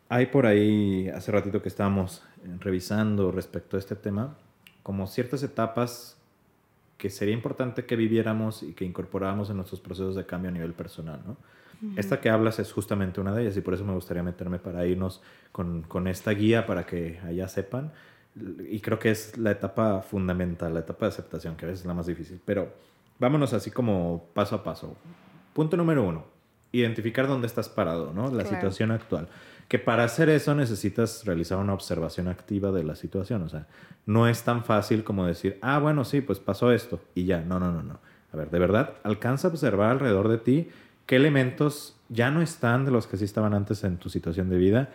Hay 0.10 0.28
por 0.28 0.46
ahí, 0.46 1.10
hace 1.10 1.32
ratito 1.32 1.62
que 1.62 1.70
estábamos 1.70 2.24
revisando 2.60 3.32
respecto 3.32 3.78
a 3.78 3.80
este 3.80 3.96
tema, 3.96 4.36
como 4.84 5.08
ciertas 5.08 5.42
etapas 5.44 6.18
que 6.98 7.10
sería 7.10 7.34
importante 7.34 7.86
que 7.86 7.96
viviéramos 7.96 8.64
y 8.64 8.74
que 8.74 8.86
incorporáramos 8.86 9.50
en 9.50 9.58
nuestros 9.58 9.82
procesos 9.82 10.16
de 10.16 10.26
cambio 10.26 10.50
a 10.50 10.54
nivel 10.54 10.74
personal, 10.74 11.22
¿no? 11.26 11.38
Esta 11.98 12.22
que 12.22 12.30
hablas 12.30 12.60
es 12.60 12.72
justamente 12.72 13.20
una 13.20 13.34
de 13.34 13.42
ellas 13.42 13.58
y 13.58 13.62
por 13.62 13.74
eso 13.74 13.84
me 13.84 13.92
gustaría 13.94 14.24
meterme 14.24 14.58
para 14.58 14.86
irnos 14.86 15.22
con, 15.52 15.82
con, 15.82 16.08
esta 16.08 16.32
guía 16.32 16.66
para 16.66 16.86
que 16.86 17.20
allá 17.26 17.50
sepan. 17.50 17.92
Y 18.70 18.80
creo 18.80 19.00
que 19.00 19.12
es 19.12 19.38
la 19.38 19.52
etapa 19.52 20.02
fundamental, 20.02 20.74
la 20.74 20.80
etapa 20.80 21.08
de 21.08 21.10
aceptación, 21.10 21.58
que 21.58 21.66
a 21.66 21.68
veces 21.68 21.82
es 21.82 21.86
la 21.86 21.94
más 21.94 22.06
difícil. 22.06 22.40
Pero 22.46 22.72
vámonos 23.20 23.52
así 23.52 23.70
como 23.70 24.30
paso 24.34 24.56
a 24.56 24.64
paso. 24.64 24.96
Punto 25.54 25.76
número 25.76 26.04
uno, 26.04 26.26
identificar 26.72 27.28
dónde 27.28 27.48
estás 27.48 27.68
parado, 27.68 28.14
¿no? 28.14 28.32
La 28.32 28.46
situación 28.46 28.92
actual 28.92 29.28
que 29.74 29.80
para 29.80 30.04
hacer 30.04 30.30
eso 30.30 30.54
necesitas 30.54 31.26
realizar 31.26 31.58
una 31.58 31.74
observación 31.74 32.28
activa 32.28 32.72
de 32.72 32.84
la 32.84 32.96
situación. 32.96 33.42
O 33.42 33.50
sea, 33.50 33.66
no 34.06 34.28
es 34.28 34.44
tan 34.44 34.64
fácil 34.64 35.04
como 35.04 35.26
decir, 35.26 35.58
ah, 35.64 35.80
bueno, 35.80 36.06
sí, 36.06 36.22
pues 36.22 36.38
pasó 36.38 36.72
esto 36.72 37.02
y 37.16 37.26
ya. 37.26 37.42
No, 37.42 37.60
no, 37.60 37.72
no, 37.72 37.82
no. 37.82 38.00
A 38.32 38.38
ver, 38.38 38.52
de 38.52 38.60
verdad, 38.60 38.94
alcanza 39.02 39.48
a 39.48 39.50
observar 39.50 39.90
alrededor 39.90 40.28
de 40.28 40.38
ti 40.38 40.70
qué 41.08 41.16
elementos 41.16 41.96
ya 42.10 42.30
no 42.30 42.44
están 42.44 42.86
de 42.86 42.92
los 42.92 43.08
que 43.08 43.18
sí 43.18 43.26
estaban 43.26 43.56
antes 43.56 43.84
en 43.84 43.98
tu 43.98 44.10
situación 44.10 44.48
de 44.52 44.58
vida 44.58 44.92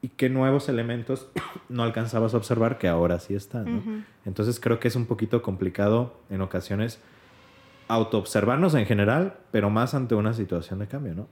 y 0.00 0.08
qué 0.08 0.30
nuevos 0.30 0.70
elementos 0.70 1.28
no 1.68 1.82
alcanzabas 1.82 2.32
a 2.32 2.38
observar 2.38 2.78
que 2.78 2.88
ahora 2.88 3.18
sí 3.18 3.34
están. 3.34 4.06
Entonces 4.24 4.58
creo 4.60 4.80
que 4.80 4.88
es 4.88 4.96
un 4.96 5.04
poquito 5.04 5.42
complicado 5.42 6.16
en 6.30 6.40
ocasiones 6.40 7.00
autoobservarnos 7.88 8.74
en 8.76 8.86
general, 8.86 9.34
pero 9.50 9.68
más 9.68 9.92
ante 9.92 10.14
una 10.14 10.32
situación 10.32 10.78
de 10.78 10.86
cambio, 10.86 11.14
¿no? 11.14 11.28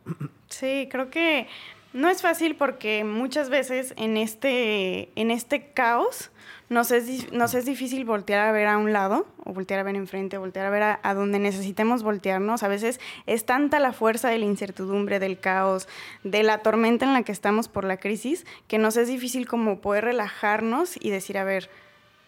Sí, 0.49 0.87
creo 0.91 1.09
que 1.09 1.47
no 1.93 2.09
es 2.09 2.23
fácil 2.23 2.55
porque 2.55 3.05
muchas 3.05 3.51
veces 3.51 3.95
en 3.97 4.17
este, 4.17 5.11
en 5.17 5.31
este 5.31 5.73
caos 5.73 6.31
nos 6.69 6.93
es, 6.93 7.33
nos 7.33 7.55
es 7.55 7.65
difícil 7.65 8.05
voltear 8.05 8.47
a 8.47 8.53
ver 8.53 8.69
a 8.69 8.79
un 8.79 8.93
lado, 8.93 9.27
o 9.45 9.53
voltear 9.53 9.81
a 9.81 9.83
ver 9.83 9.97
enfrente, 9.97 10.39
voltear 10.39 10.67
a 10.67 10.71
ver 10.71 10.83
a, 11.03 11.15
donde 11.15 11.41
necesitemos 11.41 12.05
voltearnos. 12.05 12.63
A 12.63 12.69
veces 12.69 13.01
es 13.27 13.45
tanta 13.45 13.81
la 13.81 13.93
fuerza 13.93 14.29
de 14.29 14.39
la 14.39 14.45
incertidumbre, 14.45 15.19
del 15.19 15.41
caos, 15.41 15.89
de 16.23 16.45
la 16.45 16.59
tormenta 16.59 17.05
en 17.05 17.13
la 17.13 17.25
que 17.25 17.33
estamos 17.33 17.67
por 17.67 17.85
la 17.85 17.97
crisis, 17.97 18.47
que 18.69 18.79
nos 18.79 18.97
es 18.97 19.09
difícil 19.09 19.49
como 19.49 19.81
poder 19.81 20.05
relajarnos 20.05 20.97
y 21.01 21.11
decir, 21.11 21.39
a 21.39 21.45
ver, 21.45 21.71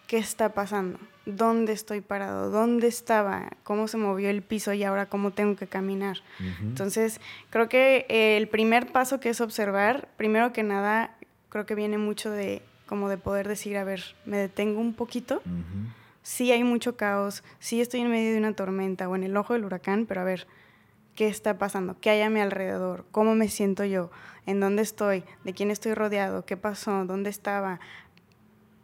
¿qué 0.07 0.17
está 0.17 0.53
pasando? 0.53 0.99
Dónde 1.25 1.73
estoy 1.73 2.01
parado, 2.01 2.49
dónde 2.49 2.87
estaba, 2.87 3.51
cómo 3.63 3.87
se 3.87 3.97
movió 3.97 4.29
el 4.29 4.41
piso 4.41 4.73
y 4.73 4.83
ahora 4.83 5.07
cómo 5.07 5.31
tengo 5.31 5.55
que 5.55 5.67
caminar. 5.67 6.17
Entonces, 6.61 7.21
creo 7.49 7.69
que 7.69 8.05
el 8.37 8.47
primer 8.47 8.91
paso 8.91 9.19
que 9.19 9.29
es 9.29 9.41
observar, 9.41 10.09
primero 10.17 10.51
que 10.53 10.63
nada, 10.63 11.15
creo 11.49 11.65
que 11.65 11.75
viene 11.75 11.97
mucho 11.97 12.29
de 12.29 12.61
como 12.85 13.09
de 13.09 13.17
poder 13.17 13.47
decir, 13.47 13.77
a 13.77 13.83
ver, 13.83 14.15
me 14.25 14.37
detengo 14.37 14.79
un 14.79 14.93
poquito. 14.93 15.41
Sí 16.21 16.51
hay 16.51 16.63
mucho 16.63 16.95
caos, 16.95 17.43
sí 17.59 17.81
estoy 17.81 18.01
en 18.01 18.09
medio 18.09 18.31
de 18.31 18.37
una 18.37 18.53
tormenta 18.53 19.09
o 19.09 19.15
en 19.15 19.23
el 19.23 19.35
ojo 19.35 19.53
del 19.53 19.65
huracán, 19.65 20.05
pero 20.05 20.21
a 20.21 20.23
ver, 20.23 20.47
¿qué 21.15 21.27
está 21.27 21.57
pasando? 21.57 21.97
¿Qué 21.99 22.09
hay 22.09 22.21
a 22.21 22.29
mi 22.29 22.39
alrededor? 22.39 23.05
¿Cómo 23.11 23.35
me 23.35 23.47
siento 23.49 23.83
yo? 23.85 24.09
¿En 24.45 24.59
dónde 24.59 24.81
estoy? 24.81 25.23
¿De 25.43 25.53
quién 25.53 25.71
estoy 25.71 25.93
rodeado? 25.93 26.45
¿Qué 26.45 26.57
pasó? 26.57 27.05
¿Dónde 27.05 27.29
estaba? 27.29 27.79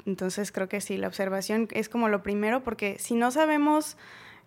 Entonces 0.05 0.51
creo 0.51 0.69
que 0.69 0.81
sí, 0.81 0.97
la 0.97 1.07
observación 1.07 1.67
es 1.71 1.89
como 1.89 2.09
lo 2.09 2.23
primero, 2.23 2.63
porque 2.63 2.97
si 2.99 3.15
no 3.15 3.31
sabemos 3.31 3.97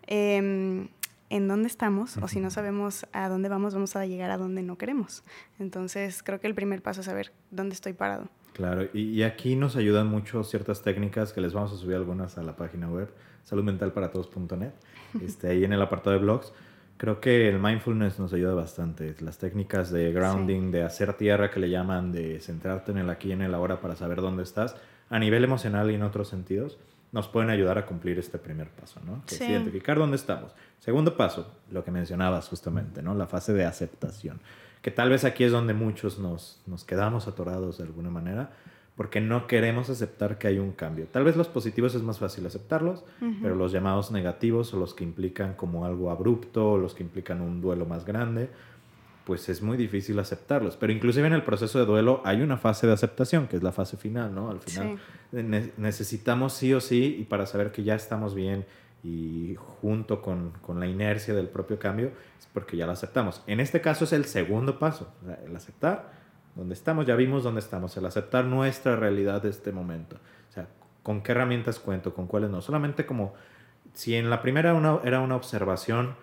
em, 0.07 0.89
en 1.31 1.49
dónde 1.49 1.69
estamos 1.69 2.17
o 2.19 2.29
si 2.29 2.41
no 2.41 2.51
sabemos 2.51 3.07
a 3.13 3.29
dónde 3.29 3.49
vamos, 3.49 3.75
vamos 3.75 3.97
a 3.97 4.07
llegar 4.07 4.31
a 4.31 4.39
donde 4.39 4.63
no 4.63 4.77
queremos. 4.77 5.25
Entonces 5.59 6.23
creo 6.23 6.41
que 6.41 6.47
el 6.47 6.55
primer 6.55 6.83
paso 6.83 7.01
es 7.01 7.07
saber 7.07 7.33
dónde 7.51 7.75
estoy 7.75 7.93
parado. 7.93 8.29
Claro, 8.53 8.87
y, 8.93 9.23
aquí 9.23 9.57
nos 9.57 9.77
ayudan 9.77 10.09
mucho 10.09 10.45
ciertas 10.45 10.83
técnicas 10.83 11.33
que 11.33 11.41
les 11.41 11.55
vamos 11.55 11.73
a 11.73 11.77
subir 11.77 11.97
algunas 11.97 12.37
a 12.37 12.43
la 12.43 12.55
página 12.55 12.87
web, 12.91 13.11
saludmentalparatodos.net, 13.45 14.73
este, 15.23 15.49
ahí 15.49 15.65
en 15.65 15.73
el 15.73 15.81
apartado 15.81 16.15
de 16.15 16.23
blogs. 16.23 16.53
Creo 16.97 17.21
que 17.21 17.49
el 17.49 17.59
mindfulness 17.59 18.19
nos 18.19 18.33
ayuda 18.33 18.55
bastante. 18.55 19.15
Las 19.21 19.39
técnicas 19.39 19.91
de 19.91 20.13
grounding, 20.13 20.71
de 20.71 20.85
hacer 20.85 21.15
tierra 21.15 21.51
que 21.51 21.59
le 21.59 21.69
llaman, 21.69 22.13
de 22.13 22.39
centrarte 22.41 22.93
en 22.93 22.99
el 22.99 23.11
aquí 23.11 23.29
y 23.29 23.33
en 23.33 23.43
el 23.43 23.55
ahora 23.55 23.81
para 23.81 23.97
saber 23.97 24.21
dónde 24.21 24.43
estás, 24.43 24.77
a 25.11 25.19
nivel 25.19 25.45
emocional 25.45 25.91
y 25.91 25.95
en 25.95 26.03
otros 26.03 26.29
sentidos, 26.29 26.79
nos 27.13 27.29
pueden 27.29 27.51
ayudar 27.51 27.77
a 27.77 27.87
cumplir 27.87 28.19
este 28.19 28.39
primer 28.39 28.71
paso, 28.71 29.01
¿no? 29.05 29.23
Que 29.27 29.35
es 29.35 29.41
identificar 29.43 29.99
dónde 29.99 30.17
estamos. 30.17 30.53
Segundo 30.79 31.17
paso, 31.17 31.53
lo 31.71 31.85
que 31.85 31.91
mencionabas 31.91 32.49
justamente, 32.49 33.03
¿no? 33.03 33.15
La 33.15 33.27
fase 33.27 33.53
de 33.53 33.65
aceptación. 33.65 34.41
Que 34.81 34.91
tal 34.91 35.11
vez 35.11 35.25
aquí 35.25 35.45
es 35.45 35.53
donde 35.53 35.75
muchos 35.75 36.19
nos, 36.19 36.63
nos 36.67 36.85
quedamos 36.85 37.29
atorados 37.29 37.79
de 37.79 37.85
alguna 37.85 38.11
manera, 38.11 38.51
porque 38.97 39.21
no 39.21 39.47
queremos 39.47 39.89
aceptar 39.89 40.39
que 40.39 40.49
hay 40.49 40.59
un 40.59 40.73
cambio. 40.73 41.07
Tal 41.11 41.25
vez 41.25 41.37
los 41.37 41.49
positivos 41.49 41.95
es 41.95 42.03
más 42.03 42.19
fácil 42.19 42.47
aceptarlos, 42.47 43.05
pero 43.41 43.55
los 43.55 43.73
llamados 43.73 44.11
negativos 44.11 44.75
o 44.75 44.79
los 44.79 44.93
que 44.93 45.03
implican 45.03 45.55
como 45.55 45.87
algo 45.87 46.11
abrupto, 46.11 46.73
o 46.73 46.79
los 46.79 46.95
que 46.95 47.03
implican 47.03 47.41
un 47.41 47.63
duelo 47.63 47.87
más 47.87 48.05
grande, 48.05 48.51
pues 49.25 49.49
es 49.49 49.63
muy 49.63 49.79
difícil 49.79 50.19
aceptarlos. 50.19 50.77
Pero 50.77 50.93
inclusive 50.93 51.27
en 51.27 51.33
el 51.33 51.43
proceso 51.43 51.79
de 51.79 51.87
duelo 51.87 52.21
hay 52.25 52.43
una 52.43 52.59
fase 52.59 52.87
de 52.87 52.93
aceptación, 52.93 53.49
que 53.49 53.57
es 53.57 53.63
la 53.63 53.73
fase 53.73 53.97
final, 53.97 54.35
¿no? 54.35 54.51
Al 54.51 54.61
final 54.61 54.99
necesitamos 55.79 56.53
sí 56.53 56.75
o 56.75 56.81
sí, 56.81 57.17
y 57.19 57.25
para 57.25 57.47
saber 57.47 57.73
que 57.73 57.85
ya 57.85 57.95
estamos 57.95 58.35
bien 58.35 58.67
y 59.03 59.57
junto 59.81 60.21
con, 60.23 60.53
con, 60.61 60.79
la 60.79 60.87
inercia 60.87 61.35
del 61.35 61.49
propio 61.49 61.79
cambio, 61.79 62.13
es 62.39 62.47
porque 62.53 62.77
ya 62.77 62.87
lo 62.87 62.93
aceptamos. 62.93 63.43
En 63.47 63.59
este 63.59 63.81
caso 63.81 64.05
es 64.05 64.13
el 64.13 64.27
segundo 64.27 64.79
paso, 64.79 65.13
el 65.45 65.57
aceptar 65.57 66.22
dónde 66.55 66.75
estamos, 66.75 67.07
ya 67.07 67.17
vimos 67.17 67.45
dónde 67.45 67.61
estamos, 67.61 67.97
el 67.97 68.07
aceptar 68.07 68.45
nuestra 68.45 68.97
realidad 68.97 69.43
de 69.43 69.51
este 69.51 69.73
momento. 69.73 70.17
O 70.51 70.53
sea, 70.53 70.69
con 71.03 71.23
qué 71.23 71.33
herramientas 71.33 71.79
cuento, 71.79 72.15
con 72.15 72.27
cuáles 72.27 72.51
no. 72.51 72.61
Solamente 72.63 73.07
como 73.07 73.35
si 73.95 74.15
en 74.15 74.31
la 74.31 74.43
primera 74.43 74.75
una, 74.75 75.01
era 75.05 75.21
una 75.21 75.37
observación 75.37 76.15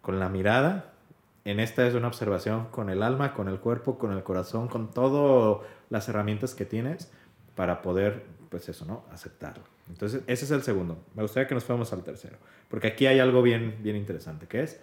con 0.00 0.18
la 0.18 0.28
mirada, 0.28 0.92
en 1.44 1.60
esta 1.60 1.86
es 1.86 1.94
una 1.94 2.08
observación 2.08 2.66
con 2.66 2.90
el 2.90 3.02
alma, 3.02 3.34
con 3.34 3.48
el 3.48 3.58
cuerpo, 3.58 3.98
con 3.98 4.12
el 4.12 4.22
corazón, 4.22 4.68
con 4.68 4.90
todas 4.90 5.66
las 5.90 6.08
herramientas 6.08 6.54
que 6.54 6.64
tienes 6.64 7.10
para 7.54 7.82
poder, 7.82 8.24
pues 8.50 8.68
eso, 8.68 8.84
¿no? 8.84 9.04
Aceptarlo. 9.10 9.64
Entonces, 9.88 10.22
ese 10.26 10.44
es 10.44 10.50
el 10.50 10.62
segundo. 10.62 10.98
Me 11.14 11.22
gustaría 11.22 11.48
que 11.48 11.54
nos 11.54 11.64
fuéramos 11.64 11.92
al 11.92 12.04
tercero, 12.04 12.36
porque 12.68 12.88
aquí 12.88 13.06
hay 13.06 13.18
algo 13.18 13.42
bien, 13.42 13.78
bien 13.82 13.96
interesante, 13.96 14.46
que 14.46 14.62
es 14.62 14.80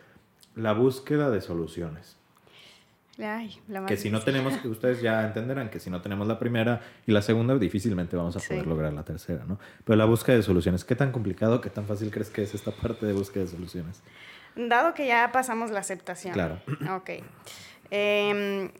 la 0.56 0.74
búsqueda 0.74 1.30
de 1.30 1.42
soluciones. 1.42 2.18
Ay, 3.18 3.62
la 3.70 3.86
que 3.86 3.96
si 3.96 4.10
no 4.10 4.22
tenemos, 4.22 4.54
ustedes 4.66 5.02
ya 5.02 5.26
entenderán 5.26 5.70
que 5.70 5.80
si 5.80 5.90
no 5.90 6.02
tenemos 6.02 6.28
la 6.28 6.38
primera 6.38 6.82
y 7.08 7.14
la 7.14 7.22
segunda, 7.22 7.58
difícilmente 7.58 8.18
vamos 8.18 8.36
a 8.36 8.40
poder 8.40 8.68
lograr 8.68 8.92
la 8.92 9.04
tercera, 9.04 9.46
¿no? 9.46 9.58
Pero 9.86 9.96
la 9.96 10.06
búsqueda 10.06 10.36
de 10.36 10.44
soluciones, 10.44 10.84
¿qué 10.84 10.96
tan 10.96 11.14
complicado, 11.14 11.62
qué 11.62 11.70
tan 11.70 11.86
fácil 11.86 12.12
crees 12.12 12.30
que 12.30 12.44
es 12.44 12.54
esta 12.54 12.72
parte 12.72 13.06
de 13.06 13.14
búsqueda 13.14 13.46
de 13.46 13.50
soluciones? 13.50 14.02
Dado 14.56 14.94
que 14.94 15.08
ya 15.08 15.32
pasamos 15.32 15.72
la 15.72 15.80
aceptación. 15.80 16.34
Claro. 16.34 16.60
Ok. 16.96 17.10
Em, 17.92 18.72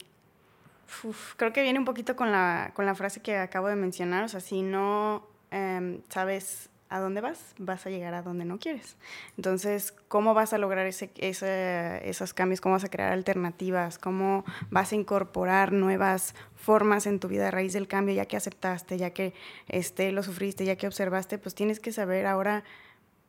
creo 1.36 1.52
que 1.52 1.62
viene 1.62 1.78
un 1.78 1.84
poquito 1.84 2.16
con 2.16 2.30
la, 2.32 2.72
con 2.74 2.84
la 2.86 2.94
frase 2.94 3.20
que 3.20 3.36
acabo 3.36 3.68
de 3.68 3.76
mencionar. 3.76 4.24
O 4.24 4.28
sea, 4.28 4.40
si 4.40 4.62
no 4.62 5.26
em, 5.50 6.00
sabes 6.08 6.70
a 6.88 7.00
dónde 7.00 7.20
vas, 7.20 7.54
vas 7.58 7.84
a 7.86 7.90
llegar 7.90 8.14
a 8.14 8.22
donde 8.22 8.44
no 8.44 8.58
quieres. 8.58 8.96
Entonces, 9.36 9.92
¿cómo 10.08 10.34
vas 10.34 10.52
a 10.52 10.58
lograr 10.58 10.86
ese, 10.86 11.10
esos 11.18 12.34
cambios? 12.34 12.60
¿Cómo 12.60 12.74
vas 12.74 12.84
a 12.84 12.88
crear 12.88 13.12
alternativas? 13.12 13.98
¿Cómo 13.98 14.44
vas 14.70 14.92
a 14.92 14.94
incorporar 14.94 15.72
nuevas 15.72 16.34
formas 16.54 17.06
en 17.06 17.18
tu 17.18 17.28
vida 17.28 17.48
a 17.48 17.50
raíz 17.50 17.72
del 17.72 17.88
cambio, 17.88 18.14
ya 18.14 18.26
que 18.26 18.36
aceptaste, 18.36 18.98
ya 18.98 19.10
que 19.10 19.34
este, 19.68 20.12
lo 20.12 20.22
sufriste, 20.22 20.64
ya 20.64 20.76
que 20.76 20.86
observaste? 20.86 21.38
Pues 21.38 21.54
tienes 21.54 21.80
que 21.80 21.90
saber 21.90 22.26
ahora, 22.26 22.62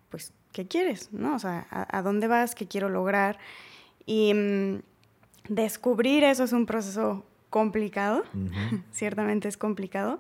pues, 0.10 0.34
¿qué 0.52 0.68
quieres? 0.68 1.12
¿No? 1.12 1.36
O 1.36 1.40
sea, 1.40 1.68
¿a, 1.70 2.02
dónde 2.02 2.28
vas? 2.28 2.54
¿Qué 2.54 2.68
quiero 2.68 2.90
lograr? 2.90 3.40
Y 4.06 4.34
mm, 4.34 4.82
descubrir 5.50 6.24
eso 6.24 6.44
es 6.44 6.54
un 6.54 6.68
proceso 6.68 7.26
complicado, 7.50 8.24
ciertamente 8.92 9.48
es 9.48 9.58
complicado, 9.58 10.20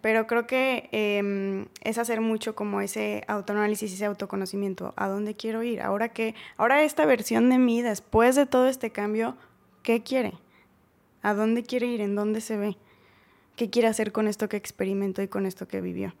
pero 0.00 0.26
creo 0.26 0.46
que 0.46 0.88
em, 0.92 1.66
es 1.82 1.98
hacer 1.98 2.20
mucho 2.20 2.54
como 2.54 2.80
ese 2.80 3.24
autoanálisis 3.28 3.90
y 3.90 3.94
ese 3.94 4.04
autoconocimiento. 4.04 4.94
¿A 4.96 5.08
dónde 5.08 5.34
quiero 5.34 5.62
ir? 5.62 5.80
Ahora 5.80 6.10
que, 6.10 6.34
ahora 6.56 6.82
esta 6.82 7.06
versión 7.06 7.48
de 7.48 7.58
mí, 7.58 7.82
después 7.82 8.36
de 8.36 8.46
todo 8.46 8.68
este 8.68 8.90
cambio, 8.90 9.36
¿qué 9.82 10.02
quiere? 10.02 10.34
¿A 11.22 11.34
dónde 11.34 11.62
quiere 11.62 11.86
ir? 11.86 12.00
¿En 12.00 12.14
dónde 12.14 12.40
se 12.40 12.56
ve? 12.56 12.76
¿Qué 13.56 13.70
quiere 13.70 13.88
hacer 13.88 14.12
con 14.12 14.28
esto 14.28 14.48
que 14.48 14.56
experimentó 14.56 15.22
y 15.22 15.28
con 15.28 15.46
esto 15.46 15.66
que 15.66 15.80
vivió? 15.80 16.14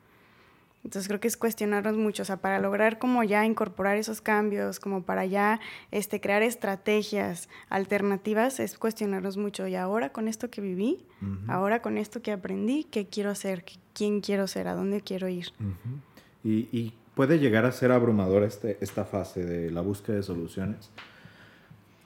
Entonces 0.86 1.08
creo 1.08 1.18
que 1.18 1.26
es 1.26 1.36
cuestionarnos 1.36 1.96
mucho, 1.96 2.22
o 2.22 2.24
sea, 2.24 2.36
para 2.36 2.60
lograr 2.60 3.00
como 3.00 3.24
ya 3.24 3.44
incorporar 3.44 3.96
esos 3.96 4.20
cambios, 4.20 4.78
como 4.78 5.02
para 5.02 5.26
ya 5.26 5.58
este, 5.90 6.20
crear 6.20 6.44
estrategias 6.44 7.48
alternativas, 7.68 8.60
es 8.60 8.78
cuestionarnos 8.78 9.36
mucho. 9.36 9.66
Y 9.66 9.74
ahora 9.74 10.12
con 10.12 10.28
esto 10.28 10.48
que 10.48 10.60
viví, 10.60 11.04
ahora 11.48 11.82
con 11.82 11.98
esto 11.98 12.22
que 12.22 12.30
aprendí, 12.30 12.84
¿qué 12.84 13.08
quiero 13.08 13.30
hacer? 13.30 13.64
¿Quién 13.94 14.20
quiero 14.20 14.46
ser? 14.46 14.68
¿A 14.68 14.74
dónde 14.74 15.00
quiero 15.00 15.26
ir? 15.26 15.48
y, 16.44 16.68
y, 16.70 16.94
puede 17.16 17.40
llegar 17.40 17.64
a 17.64 17.72
ser 17.72 17.90
abrumador 17.90 18.44
este, 18.44 18.78
esta 18.80 19.04
fase 19.04 19.44
de 19.44 19.72
la 19.72 19.80
búsqueda 19.80 20.14
de 20.14 20.22
soluciones, 20.22 20.90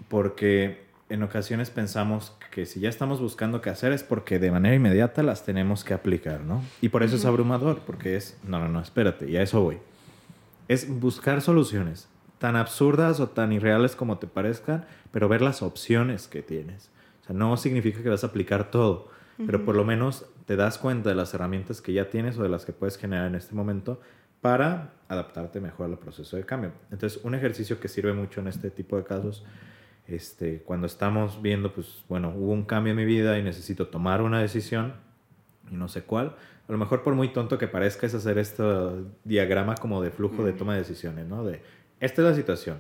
porque 0.08 0.84
en 1.10 1.22
ocasiones 1.24 1.70
pensamos 1.70 2.32
que 2.50 2.64
si 2.66 2.80
ya 2.80 2.88
estamos 2.88 3.20
buscando 3.20 3.60
qué 3.60 3.68
hacer 3.68 3.92
es 3.92 4.02
porque 4.02 4.38
de 4.38 4.50
manera 4.50 4.74
inmediata 4.74 5.22
las 5.22 5.44
tenemos 5.44 5.84
que 5.84 5.92
aplicar, 5.92 6.40
¿no? 6.40 6.62
Y 6.80 6.88
por 6.88 7.02
eso 7.02 7.16
es 7.16 7.24
abrumador, 7.24 7.80
porque 7.80 8.16
es, 8.16 8.38
no, 8.44 8.60
no, 8.60 8.68
no, 8.68 8.80
espérate, 8.80 9.28
y 9.28 9.36
a 9.36 9.42
eso 9.42 9.60
voy. 9.60 9.78
Es 10.68 10.88
buscar 10.88 11.42
soluciones, 11.42 12.08
tan 12.38 12.54
absurdas 12.56 13.18
o 13.18 13.28
tan 13.28 13.52
irreales 13.52 13.96
como 13.96 14.18
te 14.18 14.28
parezcan, 14.28 14.86
pero 15.10 15.28
ver 15.28 15.42
las 15.42 15.62
opciones 15.62 16.28
que 16.28 16.42
tienes. 16.42 16.90
O 17.22 17.26
sea, 17.26 17.36
no 17.36 17.56
significa 17.56 18.02
que 18.02 18.08
vas 18.08 18.22
a 18.22 18.28
aplicar 18.28 18.70
todo, 18.70 19.10
pero 19.46 19.64
por 19.64 19.74
lo 19.74 19.84
menos 19.84 20.26
te 20.46 20.54
das 20.54 20.78
cuenta 20.78 21.08
de 21.08 21.14
las 21.14 21.34
herramientas 21.34 21.80
que 21.80 21.92
ya 21.92 22.08
tienes 22.08 22.38
o 22.38 22.42
de 22.42 22.48
las 22.48 22.64
que 22.64 22.72
puedes 22.72 22.98
generar 22.98 23.26
en 23.26 23.34
este 23.34 23.54
momento 23.54 24.00
para 24.40 24.92
adaptarte 25.08 25.60
mejor 25.60 25.86
al 25.86 25.98
proceso 25.98 26.36
de 26.36 26.44
cambio. 26.44 26.72
Entonces, 26.90 27.20
un 27.24 27.34
ejercicio 27.34 27.80
que 27.80 27.88
sirve 27.88 28.12
mucho 28.12 28.40
en 28.40 28.48
este 28.48 28.70
tipo 28.70 28.96
de 28.96 29.04
casos 29.04 29.44
este, 30.10 30.62
cuando 30.62 30.86
estamos 30.86 31.42
viendo, 31.42 31.72
pues 31.72 32.04
bueno, 32.08 32.32
hubo 32.36 32.52
un 32.52 32.64
cambio 32.64 32.92
en 32.92 32.96
mi 32.96 33.04
vida 33.04 33.38
y 33.38 33.42
necesito 33.42 33.88
tomar 33.88 34.22
una 34.22 34.40
decisión 34.40 34.94
y 35.70 35.74
no 35.74 35.88
sé 35.88 36.02
cuál. 36.02 36.36
A 36.68 36.72
lo 36.72 36.78
mejor 36.78 37.02
por 37.02 37.14
muy 37.14 37.32
tonto 37.32 37.58
que 37.58 37.68
parezca 37.68 38.06
es 38.06 38.14
hacer 38.14 38.38
este 38.38 38.62
diagrama 39.24 39.74
como 39.74 40.02
de 40.02 40.10
flujo 40.10 40.44
de 40.44 40.52
toma 40.52 40.74
de 40.74 40.80
decisiones, 40.80 41.26
¿no? 41.26 41.44
De, 41.44 41.62
esta 42.00 42.22
es 42.22 42.28
la 42.28 42.34
situación. 42.34 42.78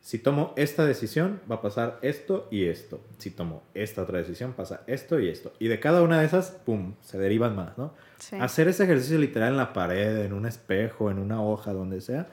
Si 0.00 0.18
tomo 0.18 0.54
esta 0.56 0.86
decisión, 0.86 1.40
va 1.50 1.56
a 1.56 1.62
pasar 1.62 1.98
esto 2.00 2.48
y 2.50 2.64
esto. 2.64 3.04
Si 3.18 3.30
tomo 3.30 3.62
esta 3.74 4.02
otra 4.02 4.18
decisión, 4.18 4.54
pasa 4.54 4.82
esto 4.86 5.20
y 5.20 5.28
esto. 5.28 5.52
Y 5.58 5.68
de 5.68 5.78
cada 5.78 6.02
una 6.02 6.20
de 6.20 6.26
esas, 6.26 6.50
¡pum!, 6.50 6.94
se 7.02 7.18
derivan 7.18 7.54
más, 7.54 7.76
¿no? 7.76 7.94
Hacer 8.40 8.68
ese 8.68 8.84
ejercicio 8.84 9.18
literal 9.18 9.50
en 9.50 9.56
la 9.58 9.72
pared, 9.74 10.24
en 10.24 10.32
un 10.32 10.46
espejo, 10.46 11.10
en 11.10 11.18
una 11.18 11.42
hoja, 11.42 11.74
donde 11.74 12.00
sea, 12.00 12.28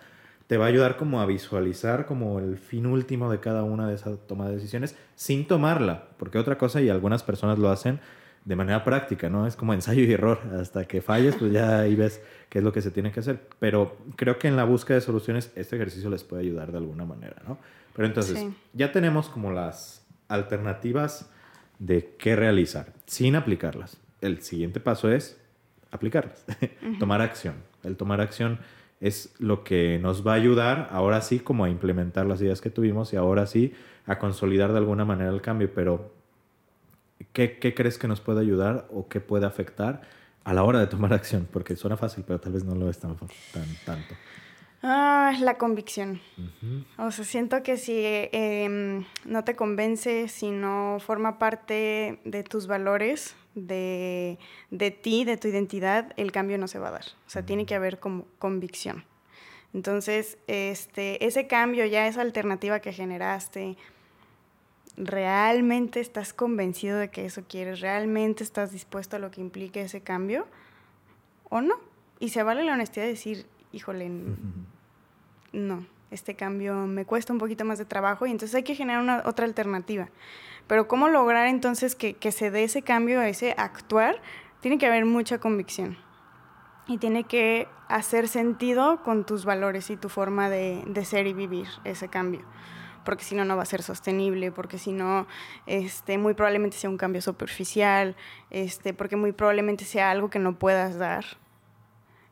te 0.47 0.57
va 0.57 0.65
a 0.65 0.67
ayudar 0.69 0.95
como 0.95 1.21
a 1.21 1.25
visualizar 1.25 2.05
como 2.05 2.39
el 2.39 2.57
fin 2.57 2.85
último 2.85 3.29
de 3.29 3.39
cada 3.39 3.63
una 3.63 3.87
de 3.87 3.95
esas 3.95 4.17
tomas 4.27 4.47
de 4.47 4.55
decisiones 4.55 4.95
sin 5.15 5.45
tomarla, 5.45 6.07
porque 6.17 6.37
otra 6.37 6.57
cosa 6.57 6.81
y 6.81 6.89
algunas 6.89 7.23
personas 7.23 7.59
lo 7.59 7.69
hacen 7.69 7.99
de 8.45 8.55
manera 8.55 8.85
práctica, 8.85 9.29
¿no? 9.29 9.45
Es 9.45 9.57
como 9.57 9.73
ensayo 9.73 10.03
y 10.03 10.13
error, 10.13 10.39
hasta 10.57 10.85
que 10.85 11.01
falles 11.01 11.35
pues 11.35 11.51
ya 11.51 11.79
ahí 11.79 11.95
ves 11.95 12.21
qué 12.49 12.59
es 12.59 12.63
lo 12.63 12.71
que 12.71 12.81
se 12.81 12.91
tiene 12.91 13.11
que 13.11 13.19
hacer, 13.19 13.41
pero 13.59 13.97
creo 14.15 14.39
que 14.39 14.47
en 14.47 14.55
la 14.55 14.63
búsqueda 14.63 14.95
de 14.95 15.01
soluciones 15.01 15.51
este 15.55 15.75
ejercicio 15.75 16.09
les 16.09 16.23
puede 16.23 16.43
ayudar 16.43 16.71
de 16.71 16.77
alguna 16.77 17.03
manera, 17.03 17.35
¿no? 17.45 17.57
Pero 17.93 18.07
entonces, 18.07 18.45
ya 18.73 18.91
tenemos 18.91 19.27
como 19.27 19.51
las 19.51 20.05
alternativas 20.29 21.29
de 21.79 22.15
qué 22.17 22.35
realizar 22.35 22.93
sin 23.05 23.35
aplicarlas. 23.35 23.97
El 24.21 24.41
siguiente 24.43 24.79
paso 24.79 25.11
es 25.11 25.41
aplicarlas, 25.91 26.45
tomar 26.99 27.21
acción. 27.21 27.55
El 27.83 27.97
tomar 27.97 28.21
acción 28.21 28.59
es 28.99 29.35
lo 29.39 29.63
que 29.63 29.99
nos 29.99 30.25
va 30.25 30.33
a 30.33 30.35
ayudar 30.35 30.89
ahora 30.91 31.21
sí 31.21 31.39
como 31.39 31.65
a 31.65 31.69
implementar 31.69 32.25
las 32.25 32.41
ideas 32.41 32.61
que 32.61 32.69
tuvimos 32.69 33.13
y 33.13 33.15
ahora 33.15 33.45
sí 33.45 33.73
a 34.05 34.17
consolidar 34.17 34.71
de 34.71 34.79
alguna 34.79 35.05
manera 35.05 35.29
el 35.29 35.41
cambio. 35.41 35.71
Pero, 35.73 36.11
¿qué, 37.33 37.59
crees 37.59 37.97
que 37.97 38.07
nos 38.07 38.21
puede 38.21 38.41
ayudar 38.41 38.87
o 38.91 39.07
qué 39.07 39.19
puede 39.19 39.45
afectar 39.45 40.01
a 40.43 40.53
la 40.53 40.63
hora 40.63 40.79
de 40.79 40.87
tomar 40.87 41.13
acción? 41.13 41.47
Porque 41.51 41.75
suena 41.75 41.97
fácil, 41.97 42.23
pero 42.25 42.39
tal 42.39 42.53
vez 42.53 42.63
no 42.63 42.75
lo 42.75 42.89
es 42.89 42.99
tan, 42.99 43.15
tanto. 43.85 44.15
Ah, 44.83 45.33
la 45.41 45.57
convicción. 45.57 46.21
O 46.97 47.11
sea, 47.11 47.25
siento 47.25 47.61
que 47.63 47.77
si 47.77 47.99
em, 48.03 49.05
no 49.25 49.43
te 49.43 49.55
convence, 49.55 50.27
si 50.27 50.51
no 50.51 50.97
forma 50.99 51.39
parte 51.39 52.19
de 52.23 52.43
tus 52.43 52.67
valores, 52.67 53.35
de, 53.57 54.37
de, 54.69 54.91
ti, 54.91 55.25
de 55.25 55.37
tu 55.37 55.47
identidad, 55.47 56.13
el 56.15 56.31
cambio 56.31 56.57
no 56.57 56.67
se 56.67 56.79
va 56.79 56.89
a 56.89 56.91
dar. 56.91 57.05
O 57.25 57.29
sea, 57.29 57.45
tiene 57.45 57.65
que 57.65 57.75
haber 57.75 57.99
como 57.99 58.25
convicción. 58.39 59.03
Entonces, 59.73 60.37
este, 60.47 61.25
ese 61.25 61.47
cambio, 61.47 61.85
ya 61.85 62.07
esa 62.07 62.21
alternativa 62.21 62.79
que 62.79 62.93
generaste, 62.93 63.77
¿realmente 64.95 65.99
estás 65.99 66.33
convencido 66.33 66.97
de 66.97 67.09
que 67.09 67.25
eso 67.25 67.43
quieres? 67.47 67.81
¿Realmente 67.81 68.43
estás 68.43 68.71
dispuesto 68.71 69.15
a 69.15 69.19
lo 69.19 69.31
que 69.31 69.41
implique 69.41 69.81
ese 69.81 70.01
cambio? 70.01 70.47
¿O 71.49 71.61
no? 71.61 71.75
Y 72.19 72.29
se 72.29 72.43
vale 72.43 72.63
la 72.63 72.73
honestidad 72.73 73.05
de 73.05 73.11
decir, 73.11 73.45
híjole, 73.71 74.09
no, 75.51 75.85
este 76.11 76.35
cambio 76.35 76.75
me 76.87 77.05
cuesta 77.05 77.33
un 77.33 77.39
poquito 77.39 77.65
más 77.65 77.77
de 77.77 77.85
trabajo 77.85 78.25
y 78.25 78.31
entonces 78.31 78.55
hay 78.55 78.63
que 78.63 78.75
generar 78.75 79.01
una, 79.01 79.23
otra 79.25 79.45
alternativa. 79.45 80.09
Pero 80.67 80.87
¿cómo 80.87 81.07
lograr 81.07 81.47
entonces 81.47 81.95
que, 81.95 82.31
se 82.31 82.51
dé 82.51 82.63
ese 82.63 82.81
cambio, 82.81 83.21
ese 83.21 83.55
actuar? 83.57 84.21
Tiene 84.59 84.77
que 84.77 84.85
haber 84.85 85.05
mucha 85.05 85.39
convicción 85.39 85.97
y 86.87 86.97
tiene 86.97 87.23
que 87.23 87.67
hacer 87.87 88.27
sentido 88.27 89.03
con 89.03 89.25
tus 89.25 89.45
valores 89.45 89.89
y 89.89 89.97
tu 89.97 90.09
forma 90.09 90.49
de, 90.49 90.83
ser 91.05 91.27
y 91.27 91.33
vivir 91.33 91.67
ese 91.83 92.07
cambio 92.07 92.45
porque 93.05 93.23
si 93.23 93.35
no 93.35 93.45
no 93.45 93.55
va 93.55 93.63
a 93.63 93.65
ser 93.65 93.83
sostenible, 93.83 94.51
porque 94.51 94.77
si 94.77 94.91
no 94.91 95.27
este 95.65 96.17
muy 96.17 96.33
probablemente 96.33 96.75
sea 96.75 96.89
un 96.89 96.97
cambio 96.97 97.21
superficial, 97.21 98.17
este 98.49 98.93
porque 98.93 99.15
muy 99.15 99.31
probablemente 99.31 99.85
sea 99.85 100.11
algo 100.11 100.29
que 100.29 100.39
no 100.39 100.59
puedas 100.59 100.97
dar. 100.97 101.23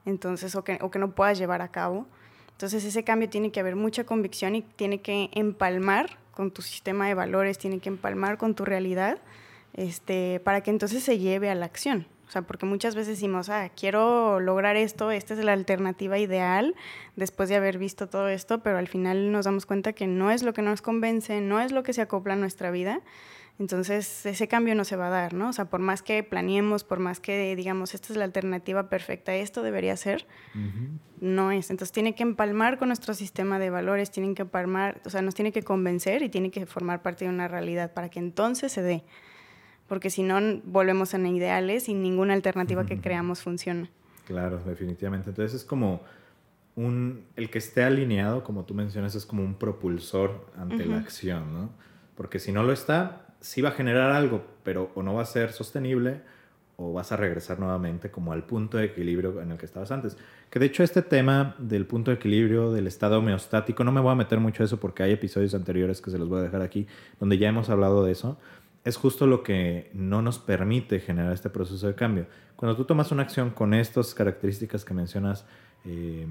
Entonces 0.03 0.53
o 0.53 0.65
que 0.65 0.99
no 0.99 1.15
puedas 1.15 1.37
llevar 1.37 1.61
a 1.61 1.69
cabo. 1.69 2.07
Entonces 2.55 2.85
ese 2.85 3.03
cambio 3.03 3.27
tiene 3.27 3.51
que 3.51 3.59
haber 3.59 3.75
mucha 3.75 4.05
convicción 4.05 4.55
y 4.55 4.61
tiene 4.61 5.01
que 5.01 5.29
empalmar 5.33 6.17
con 6.31 6.51
tu 6.51 6.61
sistema 6.61 7.05
de 7.05 7.13
valores, 7.13 7.57
tiene 7.57 7.79
que 7.79 7.89
empalmar 7.89 8.37
con 8.37 8.55
tu 8.55 8.63
realidad, 8.63 9.17
este, 9.73 10.39
para 10.39 10.61
que 10.61 10.71
entonces 10.71 11.03
se 11.03 11.19
lleve 11.19 11.49
a 11.49 11.55
la 11.55 11.65
acción. 11.65 12.07
O 12.27 12.31
sea, 12.31 12.41
porque 12.43 12.65
muchas 12.65 12.95
veces 12.95 13.17
decimos, 13.17 13.49
ah, 13.49 13.69
quiero 13.75 14.39
lograr 14.39 14.77
esto, 14.77 15.11
esta 15.11 15.33
es 15.33 15.43
la 15.43 15.51
alternativa 15.51 16.17
ideal 16.17 16.75
después 17.17 17.49
de 17.49 17.55
haber 17.55 17.77
visto 17.77 18.07
todo 18.07 18.29
esto, 18.29 18.63
pero 18.63 18.77
al 18.77 18.87
final 18.87 19.33
nos 19.33 19.45
damos 19.45 19.65
cuenta 19.65 19.93
que 19.93 20.07
no 20.07 20.31
es 20.31 20.41
lo 20.41 20.53
que 20.53 20.61
nos 20.61 20.81
convence, 20.81 21.41
no 21.41 21.59
es 21.59 21.73
lo 21.73 21.83
que 21.83 21.91
se 21.91 22.01
acopla 22.01 22.33
a 22.33 22.37
nuestra 22.37 22.71
vida. 22.71 23.01
Entonces, 23.57 24.25
ese 24.25 24.47
cambio 24.49 24.75
no 24.75 24.83
se 24.83 24.97
va 24.97 25.07
a 25.07 25.09
dar, 25.09 25.33
¿no? 25.33 25.49
O 25.49 25.53
sea, 25.53 25.65
por 25.65 25.79
más 25.79 26.01
que 26.01 26.21
planeemos, 26.23 26.83
por 26.83 26.99
más 26.99 27.21
que 27.21 27.55
digamos, 27.55 27.93
esta 27.93 28.11
es 28.11 28.17
la 28.17 28.25
alternativa 28.25 28.89
perfecta, 28.89 29.33
esto 29.33 29.63
debería 29.63 29.95
ser, 29.95 30.27
no 31.21 31.51
es. 31.51 31.71
Entonces, 31.71 31.93
tiene 31.93 32.15
que 32.15 32.23
empalmar 32.23 32.77
con 32.77 32.89
nuestro 32.89 33.13
sistema 33.13 33.57
de 33.57 33.69
valores, 33.69 34.11
tienen 34.11 34.35
que 34.35 34.41
empalmar, 34.41 35.01
o 35.05 35.09
sea, 35.09 35.21
nos 35.21 35.35
tiene 35.35 35.53
que 35.53 35.63
convencer 35.63 36.21
y 36.21 36.27
tiene 36.29 36.51
que 36.51 36.65
formar 36.65 37.01
parte 37.01 37.23
de 37.23 37.31
una 37.31 37.47
realidad 37.47 37.93
para 37.93 38.09
que 38.09 38.19
entonces 38.19 38.73
se 38.73 38.81
dé. 38.81 39.03
Porque 39.87 40.09
si 40.09 40.23
no, 40.23 40.39
volvemos 40.65 41.13
en 41.13 41.25
ideales 41.25 41.87
y 41.87 41.93
ninguna 41.93 42.33
alternativa 42.33 42.85
que 42.85 42.99
creamos 42.99 43.41
funciona. 43.41 43.89
Claro, 44.25 44.59
definitivamente. 44.65 45.29
Entonces, 45.29 45.61
es 45.61 45.65
como 45.65 46.01
un, 46.75 47.23
el 47.37 47.49
que 47.49 47.59
esté 47.59 47.83
alineado, 47.83 48.43
como 48.43 48.65
tú 48.65 48.73
mencionas, 48.73 49.15
es 49.15 49.25
como 49.25 49.43
un 49.43 49.55
propulsor 49.55 50.51
ante 50.57 50.85
la 50.85 50.97
acción, 50.97 51.53
¿no? 51.53 51.69
Porque 52.15 52.39
si 52.39 52.51
no 52.51 52.63
lo 52.63 52.73
está, 52.73 53.24
sí 53.45 53.61
va 53.61 53.69
a 53.69 53.73
generar 53.73 54.11
algo, 54.11 54.43
pero 54.63 54.91
o 54.95 55.03
no 55.03 55.13
va 55.13 55.21
a 55.21 55.25
ser 55.25 55.51
sostenible 55.51 56.21
o 56.77 56.93
vas 56.93 57.11
a 57.11 57.15
regresar 57.15 57.59
nuevamente 57.59 58.09
como 58.09 58.33
al 58.33 58.43
punto 58.43 58.77
de 58.77 58.85
equilibrio 58.85 59.39
en 59.39 59.51
el 59.51 59.57
que 59.59 59.67
estabas 59.67 59.91
antes. 59.91 60.17
Que 60.49 60.57
de 60.57 60.65
hecho 60.65 60.81
este 60.81 61.03
tema 61.03 61.55
del 61.59 61.85
punto 61.85 62.09
de 62.09 62.15
equilibrio, 62.15 62.73
del 62.73 62.87
estado 62.87 63.19
homeostático, 63.19 63.83
no 63.83 63.91
me 63.91 64.01
voy 64.01 64.11
a 64.11 64.15
meter 64.15 64.39
mucho 64.39 64.63
a 64.63 64.65
eso 64.65 64.79
porque 64.79 65.03
hay 65.03 65.11
episodios 65.11 65.53
anteriores 65.53 66.01
que 66.01 66.09
se 66.09 66.17
los 66.17 66.27
voy 66.27 66.39
a 66.39 66.41
dejar 66.41 66.63
aquí 66.63 66.87
donde 67.19 67.37
ya 67.37 67.47
hemos 67.47 67.69
hablado 67.69 68.03
de 68.03 68.13
eso. 68.13 68.39
Es 68.83 68.97
justo 68.97 69.27
lo 69.27 69.43
que 69.43 69.91
no 69.93 70.23
nos 70.23 70.39
permite 70.39 70.99
generar 70.99 71.31
este 71.31 71.51
proceso 71.51 71.85
de 71.85 71.93
cambio. 71.93 72.25
Cuando 72.55 72.75
tú 72.75 72.85
tomas 72.85 73.11
una 73.11 73.21
acción 73.21 73.51
con 73.51 73.75
estas 73.75 74.15
características 74.15 74.83
que 74.83 74.95
mencionas, 74.95 75.45
eh, 75.85 76.25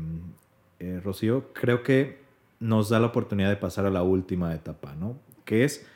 eh, 0.81 1.01
Rocío, 1.03 1.53
creo 1.53 1.85
que 1.85 2.25
nos 2.59 2.89
da 2.89 2.99
la 2.99 3.07
oportunidad 3.07 3.51
de 3.51 3.57
pasar 3.57 3.87
a 3.87 3.91
la 3.91 4.03
última 4.03 4.53
etapa, 4.53 4.97
¿no? 4.97 5.17
Que 5.45 5.63
es 5.65 5.87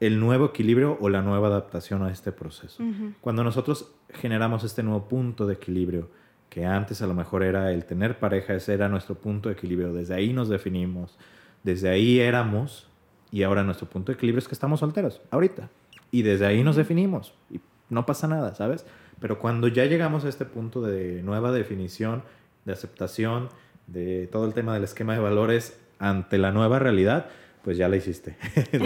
el 0.00 0.20
nuevo 0.20 0.46
equilibrio 0.46 0.98
o 1.00 1.08
la 1.08 1.22
nueva 1.22 1.48
adaptación 1.48 2.02
a 2.02 2.10
este 2.10 2.32
proceso. 2.32 2.82
Cuando 3.20 3.44
nosotros 3.44 3.92
generamos 4.10 4.64
este 4.64 4.82
nuevo 4.82 5.08
punto 5.08 5.46
de 5.46 5.54
equilibrio, 5.54 6.10
que 6.48 6.64
antes 6.64 7.02
a 7.02 7.06
lo 7.06 7.14
mejor 7.14 7.42
era 7.42 7.72
el 7.72 7.84
tener 7.84 8.18
pareja, 8.18 8.54
ese 8.54 8.74
era 8.74 8.88
nuestro 8.88 9.14
punto 9.16 9.48
de 9.48 9.54
equilibrio, 9.54 9.92
desde 9.92 10.14
ahí 10.14 10.32
nos 10.32 10.48
definimos, 10.48 11.18
desde 11.62 11.88
ahí 11.88 12.20
éramos, 12.20 12.88
y 13.30 13.42
ahora 13.42 13.64
nuestro 13.64 13.88
punto 13.88 14.12
de 14.12 14.16
equilibrio 14.16 14.38
es 14.38 14.48
que 14.48 14.54
estamos 14.54 14.80
solteros, 14.80 15.20
ahorita. 15.30 15.68
Y 16.10 16.22
desde 16.22 16.46
ahí 16.46 16.62
nos 16.62 16.76
definimos 16.76 17.34
y 17.50 17.60
no 17.90 18.06
pasa 18.06 18.28
nada, 18.28 18.54
¿sabes? 18.54 18.86
Pero 19.18 19.38
cuando 19.38 19.68
ya 19.68 19.84
llegamos 19.86 20.24
a 20.24 20.28
este 20.28 20.44
punto 20.44 20.82
de 20.82 21.22
nueva 21.22 21.52
definición, 21.52 22.22
de 22.64 22.72
aceptación, 22.72 23.48
de 23.86 24.26
todo 24.26 24.46
el 24.46 24.54
tema 24.54 24.74
del 24.74 24.84
esquema 24.84 25.14
de 25.14 25.20
valores 25.20 25.80
ante 25.98 26.38
la 26.38 26.52
nueva 26.52 26.78
realidad, 26.78 27.26
pues 27.66 27.76
ya 27.76 27.88
la 27.88 27.96
hiciste. 27.96 28.36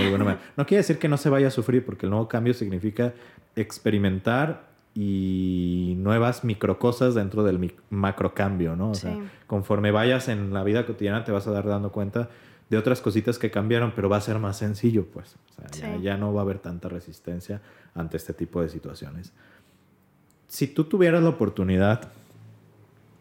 No 0.57 0.65
quiere 0.65 0.79
decir 0.79 0.99
que 0.99 1.07
no 1.07 1.19
se 1.19 1.29
vaya 1.29 1.49
a 1.49 1.51
sufrir, 1.51 1.85
porque 1.85 2.07
el 2.07 2.11
nuevo 2.11 2.29
cambio 2.29 2.55
significa 2.55 3.13
experimentar 3.55 4.71
y 4.95 5.97
nuevas 5.99 6.45
microcosas 6.45 7.15
dentro 7.15 7.45
del 7.45 7.75
macro 7.91 8.33
cambio, 8.33 8.77
¿no? 8.77 8.93
O 8.93 8.95
sea, 8.95 9.19
conforme 9.47 9.91
vayas 9.91 10.29
en 10.29 10.55
la 10.55 10.65
vida 10.65 10.87
cotidiana 10.87 11.25
te 11.25 11.31
vas 11.31 11.47
a 11.47 11.51
dar 11.51 11.67
dando 11.67 11.93
cuenta 11.93 12.31
de 12.71 12.79
otras 12.79 13.03
cositas 13.03 13.39
que 13.39 13.51
cambiaron, 13.51 13.93
pero 13.95 14.09
va 14.09 14.17
a 14.17 14.23
ser 14.23 14.39
más 14.39 14.57
sencillo, 14.57 15.05
pues. 15.05 15.37
O 15.59 15.75
sea, 15.75 15.99
ya, 15.99 16.17
no 16.17 16.33
va 16.33 16.41
a 16.41 16.45
haber 16.45 16.59
tanta 16.59 16.89
resistencia 16.89 17.61
ante 17.95 18.17
este 18.17 18.33
tipo 18.33 18.63
de 18.63 18.71
situaciones. 18.71 19.35
Si 20.49 20.69
tú 20.69 20.85
tuvieras 20.85 21.23
la 21.23 21.29
oportunidad 21.29 22.09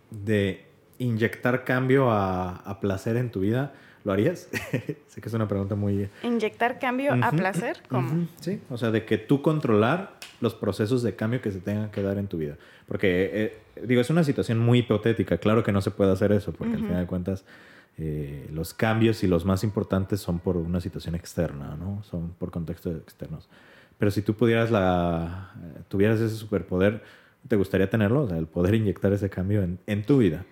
de 0.10 0.66
inyectar 1.00 1.66
cambio 1.66 2.12
a, 2.12 2.78
placer 2.80 3.18
en 3.18 3.30
tu 3.30 3.42
vida, 3.42 3.74
¿lo 4.04 4.14
harías? 4.14 4.50
sé 5.08 5.22
que 5.22 5.28
es 5.28 5.34
una 5.34 5.48
pregunta 5.48 5.76
muy... 5.76 6.10
¿Inyectar 6.24 6.80
cambio 6.80 7.14
a 7.14 7.32
placer? 7.32 7.82
¿Cómo? 7.90 8.28
Sí, 8.40 8.62
o 8.70 8.78
sea, 8.78 8.92
de 8.92 9.06
que 9.06 9.18
tú 9.18 9.42
controlar 9.42 10.18
los 10.42 10.56
procesos 10.56 11.04
de 11.04 11.16
cambio 11.16 11.42
que 11.42 11.52
se 11.52 11.60
tengan 11.60 11.90
que 11.92 12.02
dar 12.02 12.18
en 12.18 12.28
tu 12.28 12.38
vida. 12.38 12.58
Porque, 12.88 13.30
eh, 13.34 13.58
digo, 13.86 14.02
es 14.02 14.10
una 14.10 14.24
situación 14.24 14.60
muy 14.60 14.80
hipotética. 14.80 15.38
Claro 15.38 15.64
que 15.64 15.72
no 15.72 15.82
se 15.82 15.92
puede 15.92 16.12
hacer 16.12 16.32
eso, 16.32 16.54
porque 16.54 16.76
al 16.76 16.80
final 16.80 17.02
de 17.02 17.08
cuentas 17.08 17.46
eh, 17.98 18.50
los 18.54 18.74
cambios 18.74 19.24
y 19.24 19.28
los 19.28 19.44
más 19.46 19.64
importantes 19.64 20.22
son 20.22 20.40
por 20.40 20.56
una 20.56 20.80
situación 20.80 21.16
externa, 21.16 21.76
¿no? 21.78 22.02
Son 22.04 22.30
por 22.30 22.52
contextos 22.52 22.96
externos. 22.96 23.50
Pero 23.98 24.12
si 24.12 24.22
tú 24.22 24.34
pudieras 24.36 24.72
la, 24.72 25.54
tuvieras 25.90 26.22
ese 26.22 26.36
superpoder, 26.36 27.04
¿te 27.48 27.58
gustaría 27.58 27.90
tenerlo? 27.90 28.24
O 28.24 28.28
sea, 28.30 28.38
el 28.38 28.48
poder 28.48 28.76
inyectar 28.76 29.12
ese 29.12 29.30
cambio 29.30 29.62
en, 29.62 29.80
en 29.86 30.06
tu 30.06 30.20
vida. 30.20 30.46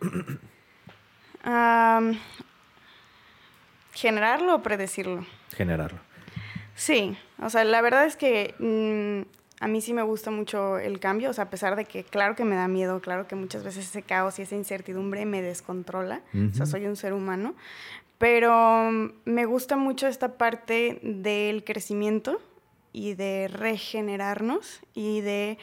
¿Generarlo 3.97 4.55
o 4.55 4.61
predecirlo? 4.61 5.25
Generarlo. 5.55 5.99
Sí, 6.75 7.17
o 7.41 7.49
sea, 7.49 7.63
la 7.63 7.81
verdad 7.81 8.05
es 8.05 8.15
que 8.15 8.53
mm, 8.59 9.27
a 9.59 9.67
mí 9.67 9.81
sí 9.81 9.91
me 9.93 10.03
gusta 10.03 10.29
mucho 10.29 10.77
el 10.77 10.99
cambio, 10.99 11.31
o 11.31 11.33
sea, 11.33 11.45
a 11.45 11.49
pesar 11.49 11.75
de 11.75 11.85
que 11.85 12.03
claro 12.03 12.35
que 12.35 12.45
me 12.45 12.55
da 12.55 12.67
miedo, 12.67 13.01
claro 13.01 13.27
que 13.27 13.35
muchas 13.35 13.63
veces 13.63 13.87
ese 13.87 14.03
caos 14.03 14.37
y 14.37 14.43
esa 14.43 14.55
incertidumbre 14.55 15.25
me 15.25 15.41
descontrola, 15.41 16.21
o 16.31 16.53
sea, 16.53 16.67
soy 16.67 16.85
un 16.85 16.95
ser 16.95 17.13
humano, 17.13 17.55
pero 18.19 18.91
mm, 18.91 19.13
me 19.25 19.45
gusta 19.45 19.77
mucho 19.77 20.05
esta 20.05 20.37
parte 20.37 20.99
del 21.01 21.63
crecimiento 21.63 22.39
y 22.93 23.15
de 23.15 23.47
regenerarnos 23.47 24.81
y 24.93 25.21
de 25.21 25.57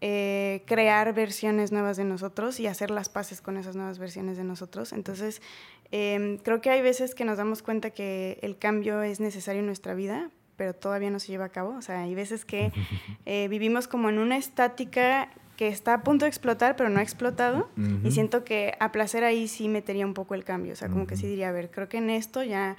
eh, 0.00 0.62
crear 0.64 1.12
versiones 1.12 1.72
nuevas 1.72 1.96
de 1.96 2.04
nosotros 2.04 2.60
y 2.60 2.68
hacer 2.68 2.88
las 2.88 3.08
paces 3.08 3.40
con 3.40 3.56
esas 3.56 3.74
nuevas 3.74 3.98
versiones 3.98 4.36
de 4.36 4.44
nosotros. 4.44 4.92
Entonces, 4.92 5.42
em, 5.90 6.38
creo 6.38 6.60
que 6.60 6.70
hay 6.70 6.82
veces 6.82 7.14
que 7.14 7.24
nos 7.24 7.38
damos 7.38 7.62
cuenta 7.62 7.90
que 7.90 8.38
el 8.42 8.58
cambio 8.58 9.02
es 9.02 9.20
necesario 9.20 9.60
en 9.60 9.66
nuestra 9.66 9.94
vida, 9.94 10.30
pero 10.56 10.74
todavía 10.74 11.10
no 11.10 11.20
se 11.20 11.28
lleva 11.28 11.46
a 11.46 11.50
cabo. 11.50 11.76
O 11.76 11.82
sea, 11.82 12.02
hay 12.02 12.14
veces 12.14 12.44
que 12.44 12.72
eh, 13.26 13.48
vivimos 13.48 13.88
como 13.88 14.08
en 14.08 14.18
una 14.18 14.36
estática 14.36 15.30
que 15.56 15.66
está 15.66 15.94
a 15.94 16.02
punto 16.04 16.24
de 16.24 16.28
explotar, 16.28 16.76
pero 16.76 16.88
no 16.88 17.00
ha 17.00 17.02
explotado. 17.02 17.68
Y 18.04 18.12
siento 18.12 18.44
que 18.44 18.74
a 18.78 18.92
placer 18.92 19.24
ahí 19.24 19.48
sí 19.48 19.68
metería 19.68 20.06
un 20.06 20.14
poco 20.14 20.36
el 20.36 20.44
cambio. 20.44 20.72
O 20.72 20.76
sea, 20.76 20.88
como 20.88 21.08
que 21.08 21.16
sí 21.16 21.26
diría, 21.26 21.48
a 21.48 21.52
ver, 21.52 21.68
creo 21.72 21.88
que 21.88 21.96
en 21.96 22.10
esto 22.10 22.44
ya 22.44 22.76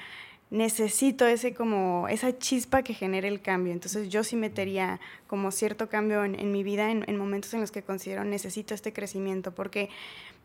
necesito 0.49 1.27
ese 1.27 1.53
como 1.53 2.07
esa 2.07 2.37
chispa 2.37 2.81
que 2.81 2.93
genere 2.93 3.27
el 3.27 3.41
cambio. 3.41 3.73
Entonces 3.73 4.09
yo 4.09 4.23
sí 4.23 4.35
metería 4.35 4.99
como 5.27 5.51
cierto 5.51 5.89
cambio 5.89 6.23
en, 6.23 6.51
mi 6.51 6.63
vida 6.63 6.89
en, 6.89 7.17
momentos 7.17 7.53
en 7.53 7.61
los 7.61 7.71
que 7.71 7.83
considero 7.83 8.23
necesito 8.23 8.73
este 8.73 8.93
crecimiento, 8.93 9.53
porque 9.53 9.89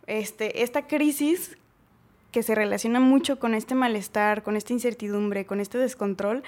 este, 0.07 0.62
esta 0.62 0.87
crisis 0.87 1.57
que 2.35 2.42
se 2.42 2.57
relaciona 2.57 2.99
mucho 2.99 3.38
con 3.38 3.55
este 3.55 3.77
malestar, 3.77 4.42
con 4.42 4.57
esta 4.57 4.73
incertidumbre, 4.73 5.47
con 5.47 5.61
este 5.61 5.79
descontrol, 5.79 6.42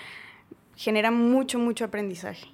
genera 0.74 1.12
mucho, 1.12 1.60
mucho 1.60 1.84
aprendizaje 1.84 2.48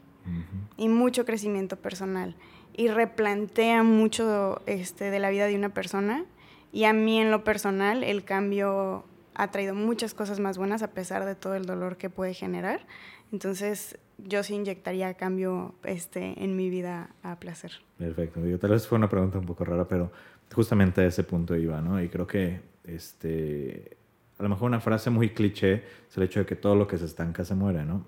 y 0.77 0.90
mucho 0.90 1.25
crecimiento 1.25 1.77
personal 1.77 2.37
y 2.77 2.88
replantea 2.88 3.85
mucho 3.85 4.61
este, 4.66 5.11
de 5.11 5.18
la 5.18 5.31
vida 5.31 5.47
de 5.47 5.57
una 5.57 5.71
persona. 5.71 6.27
Y 6.75 6.85
a 6.85 6.92
mí 6.92 7.23
en 7.23 7.31
lo 7.31 7.42
personal 7.42 8.05
el 8.05 8.23
cambio 8.23 9.07
ha 9.35 9.51
traído 9.51 9.75
muchas 9.75 10.12
cosas 10.12 10.38
más 10.38 10.59
buenas 10.59 10.83
a 10.83 10.90
pesar 10.90 11.25
de 11.25 11.35
todo 11.35 11.55
el 11.55 11.64
dolor 11.64 11.97
que 11.97 12.11
puede 12.11 12.35
generar. 12.35 12.87
Entonces 13.33 13.99
yo 14.18 14.42
sí 14.42 14.57
inyectaría 14.57 15.14
cambio 15.14 15.75
este, 15.85 16.45
en 16.45 16.55
mi 16.55 16.68
vida 16.68 17.09
a 17.23 17.37
placer. 17.37 17.73
Perfecto. 17.97 18.40
tal 18.61 18.71
vez 18.73 18.87
fue 18.87 18.99
una 18.99 19.09
pregunta 19.09 19.38
un 19.38 19.47
poco 19.47 19.64
rara, 19.64 19.88
pero 19.88 20.12
justamente 20.55 21.01
a 21.01 21.07
ese 21.07 21.25
punto 21.25 21.57
iba, 21.57 21.81
¿no? 21.81 22.03
Y 22.03 22.11
creo 22.11 22.27
que 22.27 22.71
este, 22.85 23.97
a 24.38 24.42
lo 24.42 24.49
mejor 24.49 24.68
una 24.68 24.81
frase 24.81 25.11
muy 25.11 25.31
cliché 25.31 25.85
es 26.09 26.16
el 26.16 26.25
hecho 26.25 26.40
de 26.40 26.47
que 26.47 26.57
todo 26.57 26.75
lo 26.75 26.87
que 26.87 26.99
se 26.99 27.05
estanca 27.05 27.45
se 27.45 27.55
muere, 27.55 27.85
¿no? 27.85 28.05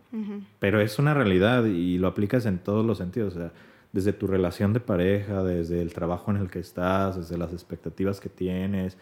Pero 0.58 0.80
es 0.80 0.98
una 0.98 1.14
realidad 1.14 1.64
y 1.64 1.98
lo 1.98 2.08
aplicas 2.08 2.46
en 2.46 2.58
todos 2.58 2.84
los 2.84 2.98
sentidos, 2.98 3.36
o 3.36 3.38
sea, 3.38 3.52
desde 3.92 4.12
tu 4.12 4.26
relación 4.26 4.72
de 4.72 4.80
pareja, 4.80 5.44
desde 5.44 5.80
el 5.80 5.92
trabajo 5.92 6.32
en 6.32 6.38
el 6.38 6.50
que 6.50 6.58
estás, 6.58 7.16
desde 7.16 7.38
las 7.38 7.52
expectativas 7.52 8.20
que 8.20 8.28
tienes, 8.28 8.96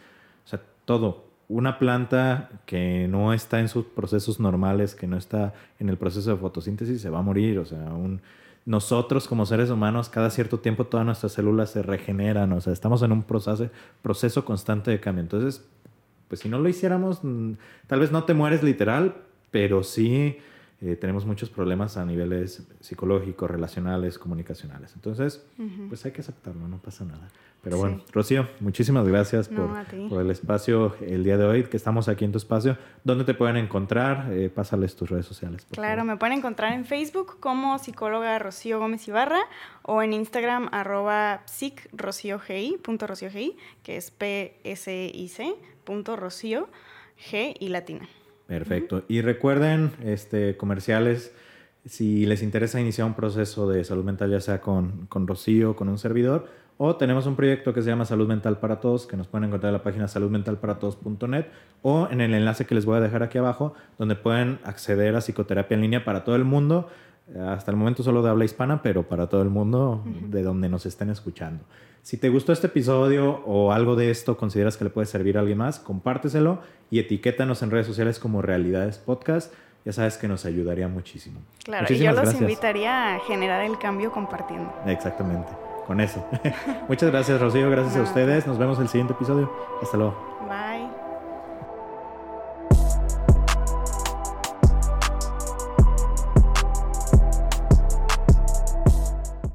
o 0.45 0.47
sea, 0.47 0.61
todo. 0.85 1.31
Una 1.49 1.79
planta 1.79 2.61
que 2.65 3.07
no 3.07 3.33
está 3.33 3.59
en 3.59 3.67
sus 3.67 3.85
procesos 3.85 4.39
normales, 4.39 4.95
que 4.95 5.07
no 5.07 5.17
está 5.17 5.53
en 5.79 5.89
el 5.89 5.97
proceso 5.97 6.29
de 6.29 6.37
fotosíntesis, 6.37 7.01
se 7.01 7.09
va 7.09 7.19
a 7.19 7.23
morir, 7.23 7.59
o 7.59 7.65
sea, 7.65 7.79
un, 7.93 8.21
nosotros 8.65 9.27
como 9.27 9.45
seres 9.45 9.69
humanos, 9.69 10.09
cada 10.09 10.29
cierto 10.29 10.59
tiempo 10.59 10.85
todas 10.85 11.05
nuestras 11.05 11.33
células 11.33 11.71
se 11.71 11.81
regeneran, 11.81 12.51
o 12.53 12.61
sea, 12.61 12.71
estamos 12.73 13.01
en 13.01 13.11
un 13.11 13.23
proceso, 13.23 13.69
proceso 14.01 14.45
constante 14.45 14.91
de 14.91 14.99
cambio. 14.99 15.21
Entonces, 15.23 15.65
pues 16.27 16.41
si 16.41 16.49
no 16.49 16.59
lo 16.59 16.69
hiciéramos, 16.69 17.23
mm, 17.23 17.53
tal 17.87 17.99
vez 17.99 18.11
no 18.11 18.23
te 18.23 18.33
mueres 18.33 18.63
literal, 18.63 19.15
pero 19.51 19.83
sí 19.83 20.37
eh, 20.85 20.97
tenemos 20.97 21.25
muchos 21.25 21.49
problemas 21.49 21.95
a 21.95 22.03
niveles 22.03 22.61
psicológicos, 22.81 23.49
relacionales, 23.49 24.19
comunicacionales. 24.19 24.91
Entonces, 24.95 25.45
pues 25.87 26.03
hay 26.05 26.11
que 26.11 26.19
aceptarlo, 26.19 26.67
no 26.67 26.77
pasa 26.77 27.05
nada. 27.05 27.29
Pero 27.61 27.77
bueno, 27.77 28.01
Rocío, 28.11 28.49
muchísimas 28.59 29.07
gracias 29.07 29.47
por, 29.47 29.69
por, 30.09 30.21
el 30.21 30.29
espacio 30.29 30.97
el 30.99 31.23
día 31.23 31.37
de 31.37 31.45
hoy, 31.45 31.63
que 31.63 31.77
estamos 31.77 32.09
aquí 32.09 32.25
en 32.25 32.33
tu 32.33 32.37
espacio. 32.37 32.77
¿Dónde 33.05 33.23
te 33.23 33.33
pueden 33.33 33.55
encontrar? 33.55 34.27
Eh, 34.33 34.49
pásales 34.49 34.97
tus 34.97 35.09
redes 35.09 35.25
sociales. 35.25 35.65
claro, 35.71 36.03
me 36.03 36.17
pueden 36.17 36.39
encontrar 36.39 36.73
en 36.73 36.83
Facebook 36.83 37.37
como 37.39 37.79
psicóloga 37.79 38.37
Rocío 38.37 38.79
Gómez 38.79 39.07
Ibarra 39.07 39.39
o 39.83 40.01
en 40.01 40.11
Instagram 40.11 40.67
arroba 40.73 41.43
que 43.83 43.95
es 43.95 44.11
P-S-I-C 44.11 45.55
punto 45.85 46.15
Rocío 46.17 46.67
G 47.31 47.55
y 47.57 47.69
latina. 47.69 48.09
Perfecto. 48.47 49.03
Y 49.07 49.21
recuerden, 49.21 49.91
este, 50.03 50.57
comerciales, 50.57 51.33
si 51.85 52.25
les 52.25 52.43
interesa 52.43 52.79
iniciar 52.79 53.07
un 53.07 53.13
proceso 53.13 53.69
de 53.69 53.83
salud 53.83 54.03
mental, 54.03 54.31
ya 54.31 54.41
sea 54.41 54.61
con, 54.61 55.07
con 55.07 55.27
Rocío, 55.27 55.75
con 55.75 55.89
un 55.89 55.97
servidor, 55.97 56.47
o 56.77 56.95
tenemos 56.95 57.27
un 57.27 57.35
proyecto 57.35 57.73
que 57.73 57.81
se 57.81 57.89
llama 57.89 58.05
Salud 58.05 58.27
Mental 58.27 58.57
para 58.57 58.79
Todos, 58.79 59.05
que 59.05 59.15
nos 59.15 59.27
pueden 59.27 59.45
encontrar 59.45 59.69
en 59.69 59.73
la 59.73 59.83
página 59.83 60.07
saludmentalparatodos.net 60.07 61.45
o 61.83 62.07
en 62.09 62.19
el 62.19 62.33
enlace 62.33 62.65
que 62.65 62.73
les 62.73 62.85
voy 62.85 62.97
a 62.97 62.99
dejar 62.99 63.21
aquí 63.21 63.37
abajo, 63.37 63.75
donde 63.99 64.15
pueden 64.15 64.59
acceder 64.63 65.15
a 65.15 65.21
psicoterapia 65.21 65.75
en 65.75 65.81
línea 65.81 66.03
para 66.03 66.23
todo 66.23 66.35
el 66.35 66.45
mundo. 66.45 66.89
Hasta 67.47 67.71
el 67.71 67.77
momento 67.77 68.03
solo 68.03 68.21
de 68.21 68.29
habla 68.29 68.45
hispana, 68.45 68.81
pero 68.81 69.03
para 69.03 69.27
todo 69.27 69.41
el 69.41 69.49
mundo 69.49 70.03
de 70.05 70.43
donde 70.43 70.69
nos 70.69 70.85
estén 70.85 71.09
escuchando. 71.09 71.63
Si 72.01 72.17
te 72.17 72.27
gustó 72.27 72.51
este 72.51 72.67
episodio 72.67 73.41
o 73.45 73.71
algo 73.71 73.95
de 73.95 74.11
esto 74.11 74.35
consideras 74.35 74.75
que 74.75 74.83
le 74.83 74.89
puede 74.89 75.07
servir 75.07 75.37
a 75.37 75.39
alguien 75.39 75.57
más, 75.57 75.79
compárteselo 75.79 76.59
y 76.91 76.99
etiquétanos 76.99 77.63
en 77.63 77.71
redes 77.71 77.87
sociales 77.87 78.19
como 78.19 78.41
Realidades 78.41 78.97
Podcast. 78.97 79.53
Ya 79.85 79.93
sabes 79.93 80.17
que 80.17 80.27
nos 80.27 80.45
ayudaría 80.45 80.89
muchísimo. 80.89 81.39
Claro, 81.63 81.85
y 81.89 81.97
yo 81.97 82.11
los 82.11 82.33
invitaría 82.33 83.15
a 83.15 83.19
generar 83.21 83.63
el 83.63 83.77
cambio 83.77 84.11
compartiendo. 84.11 84.73
Exactamente, 84.85 85.51
con 85.87 86.01
eso. 86.01 86.25
Muchas 86.89 87.09
gracias, 87.09 87.39
Rocío. 87.39 87.69
Gracias 87.69 87.95
a 87.95 88.01
ustedes. 88.01 88.47
Nos 88.47 88.57
vemos 88.57 88.77
en 88.77 88.83
el 88.83 88.89
siguiente 88.89 89.13
episodio. 89.13 89.51
Hasta 89.81 89.97
luego. 89.97 90.32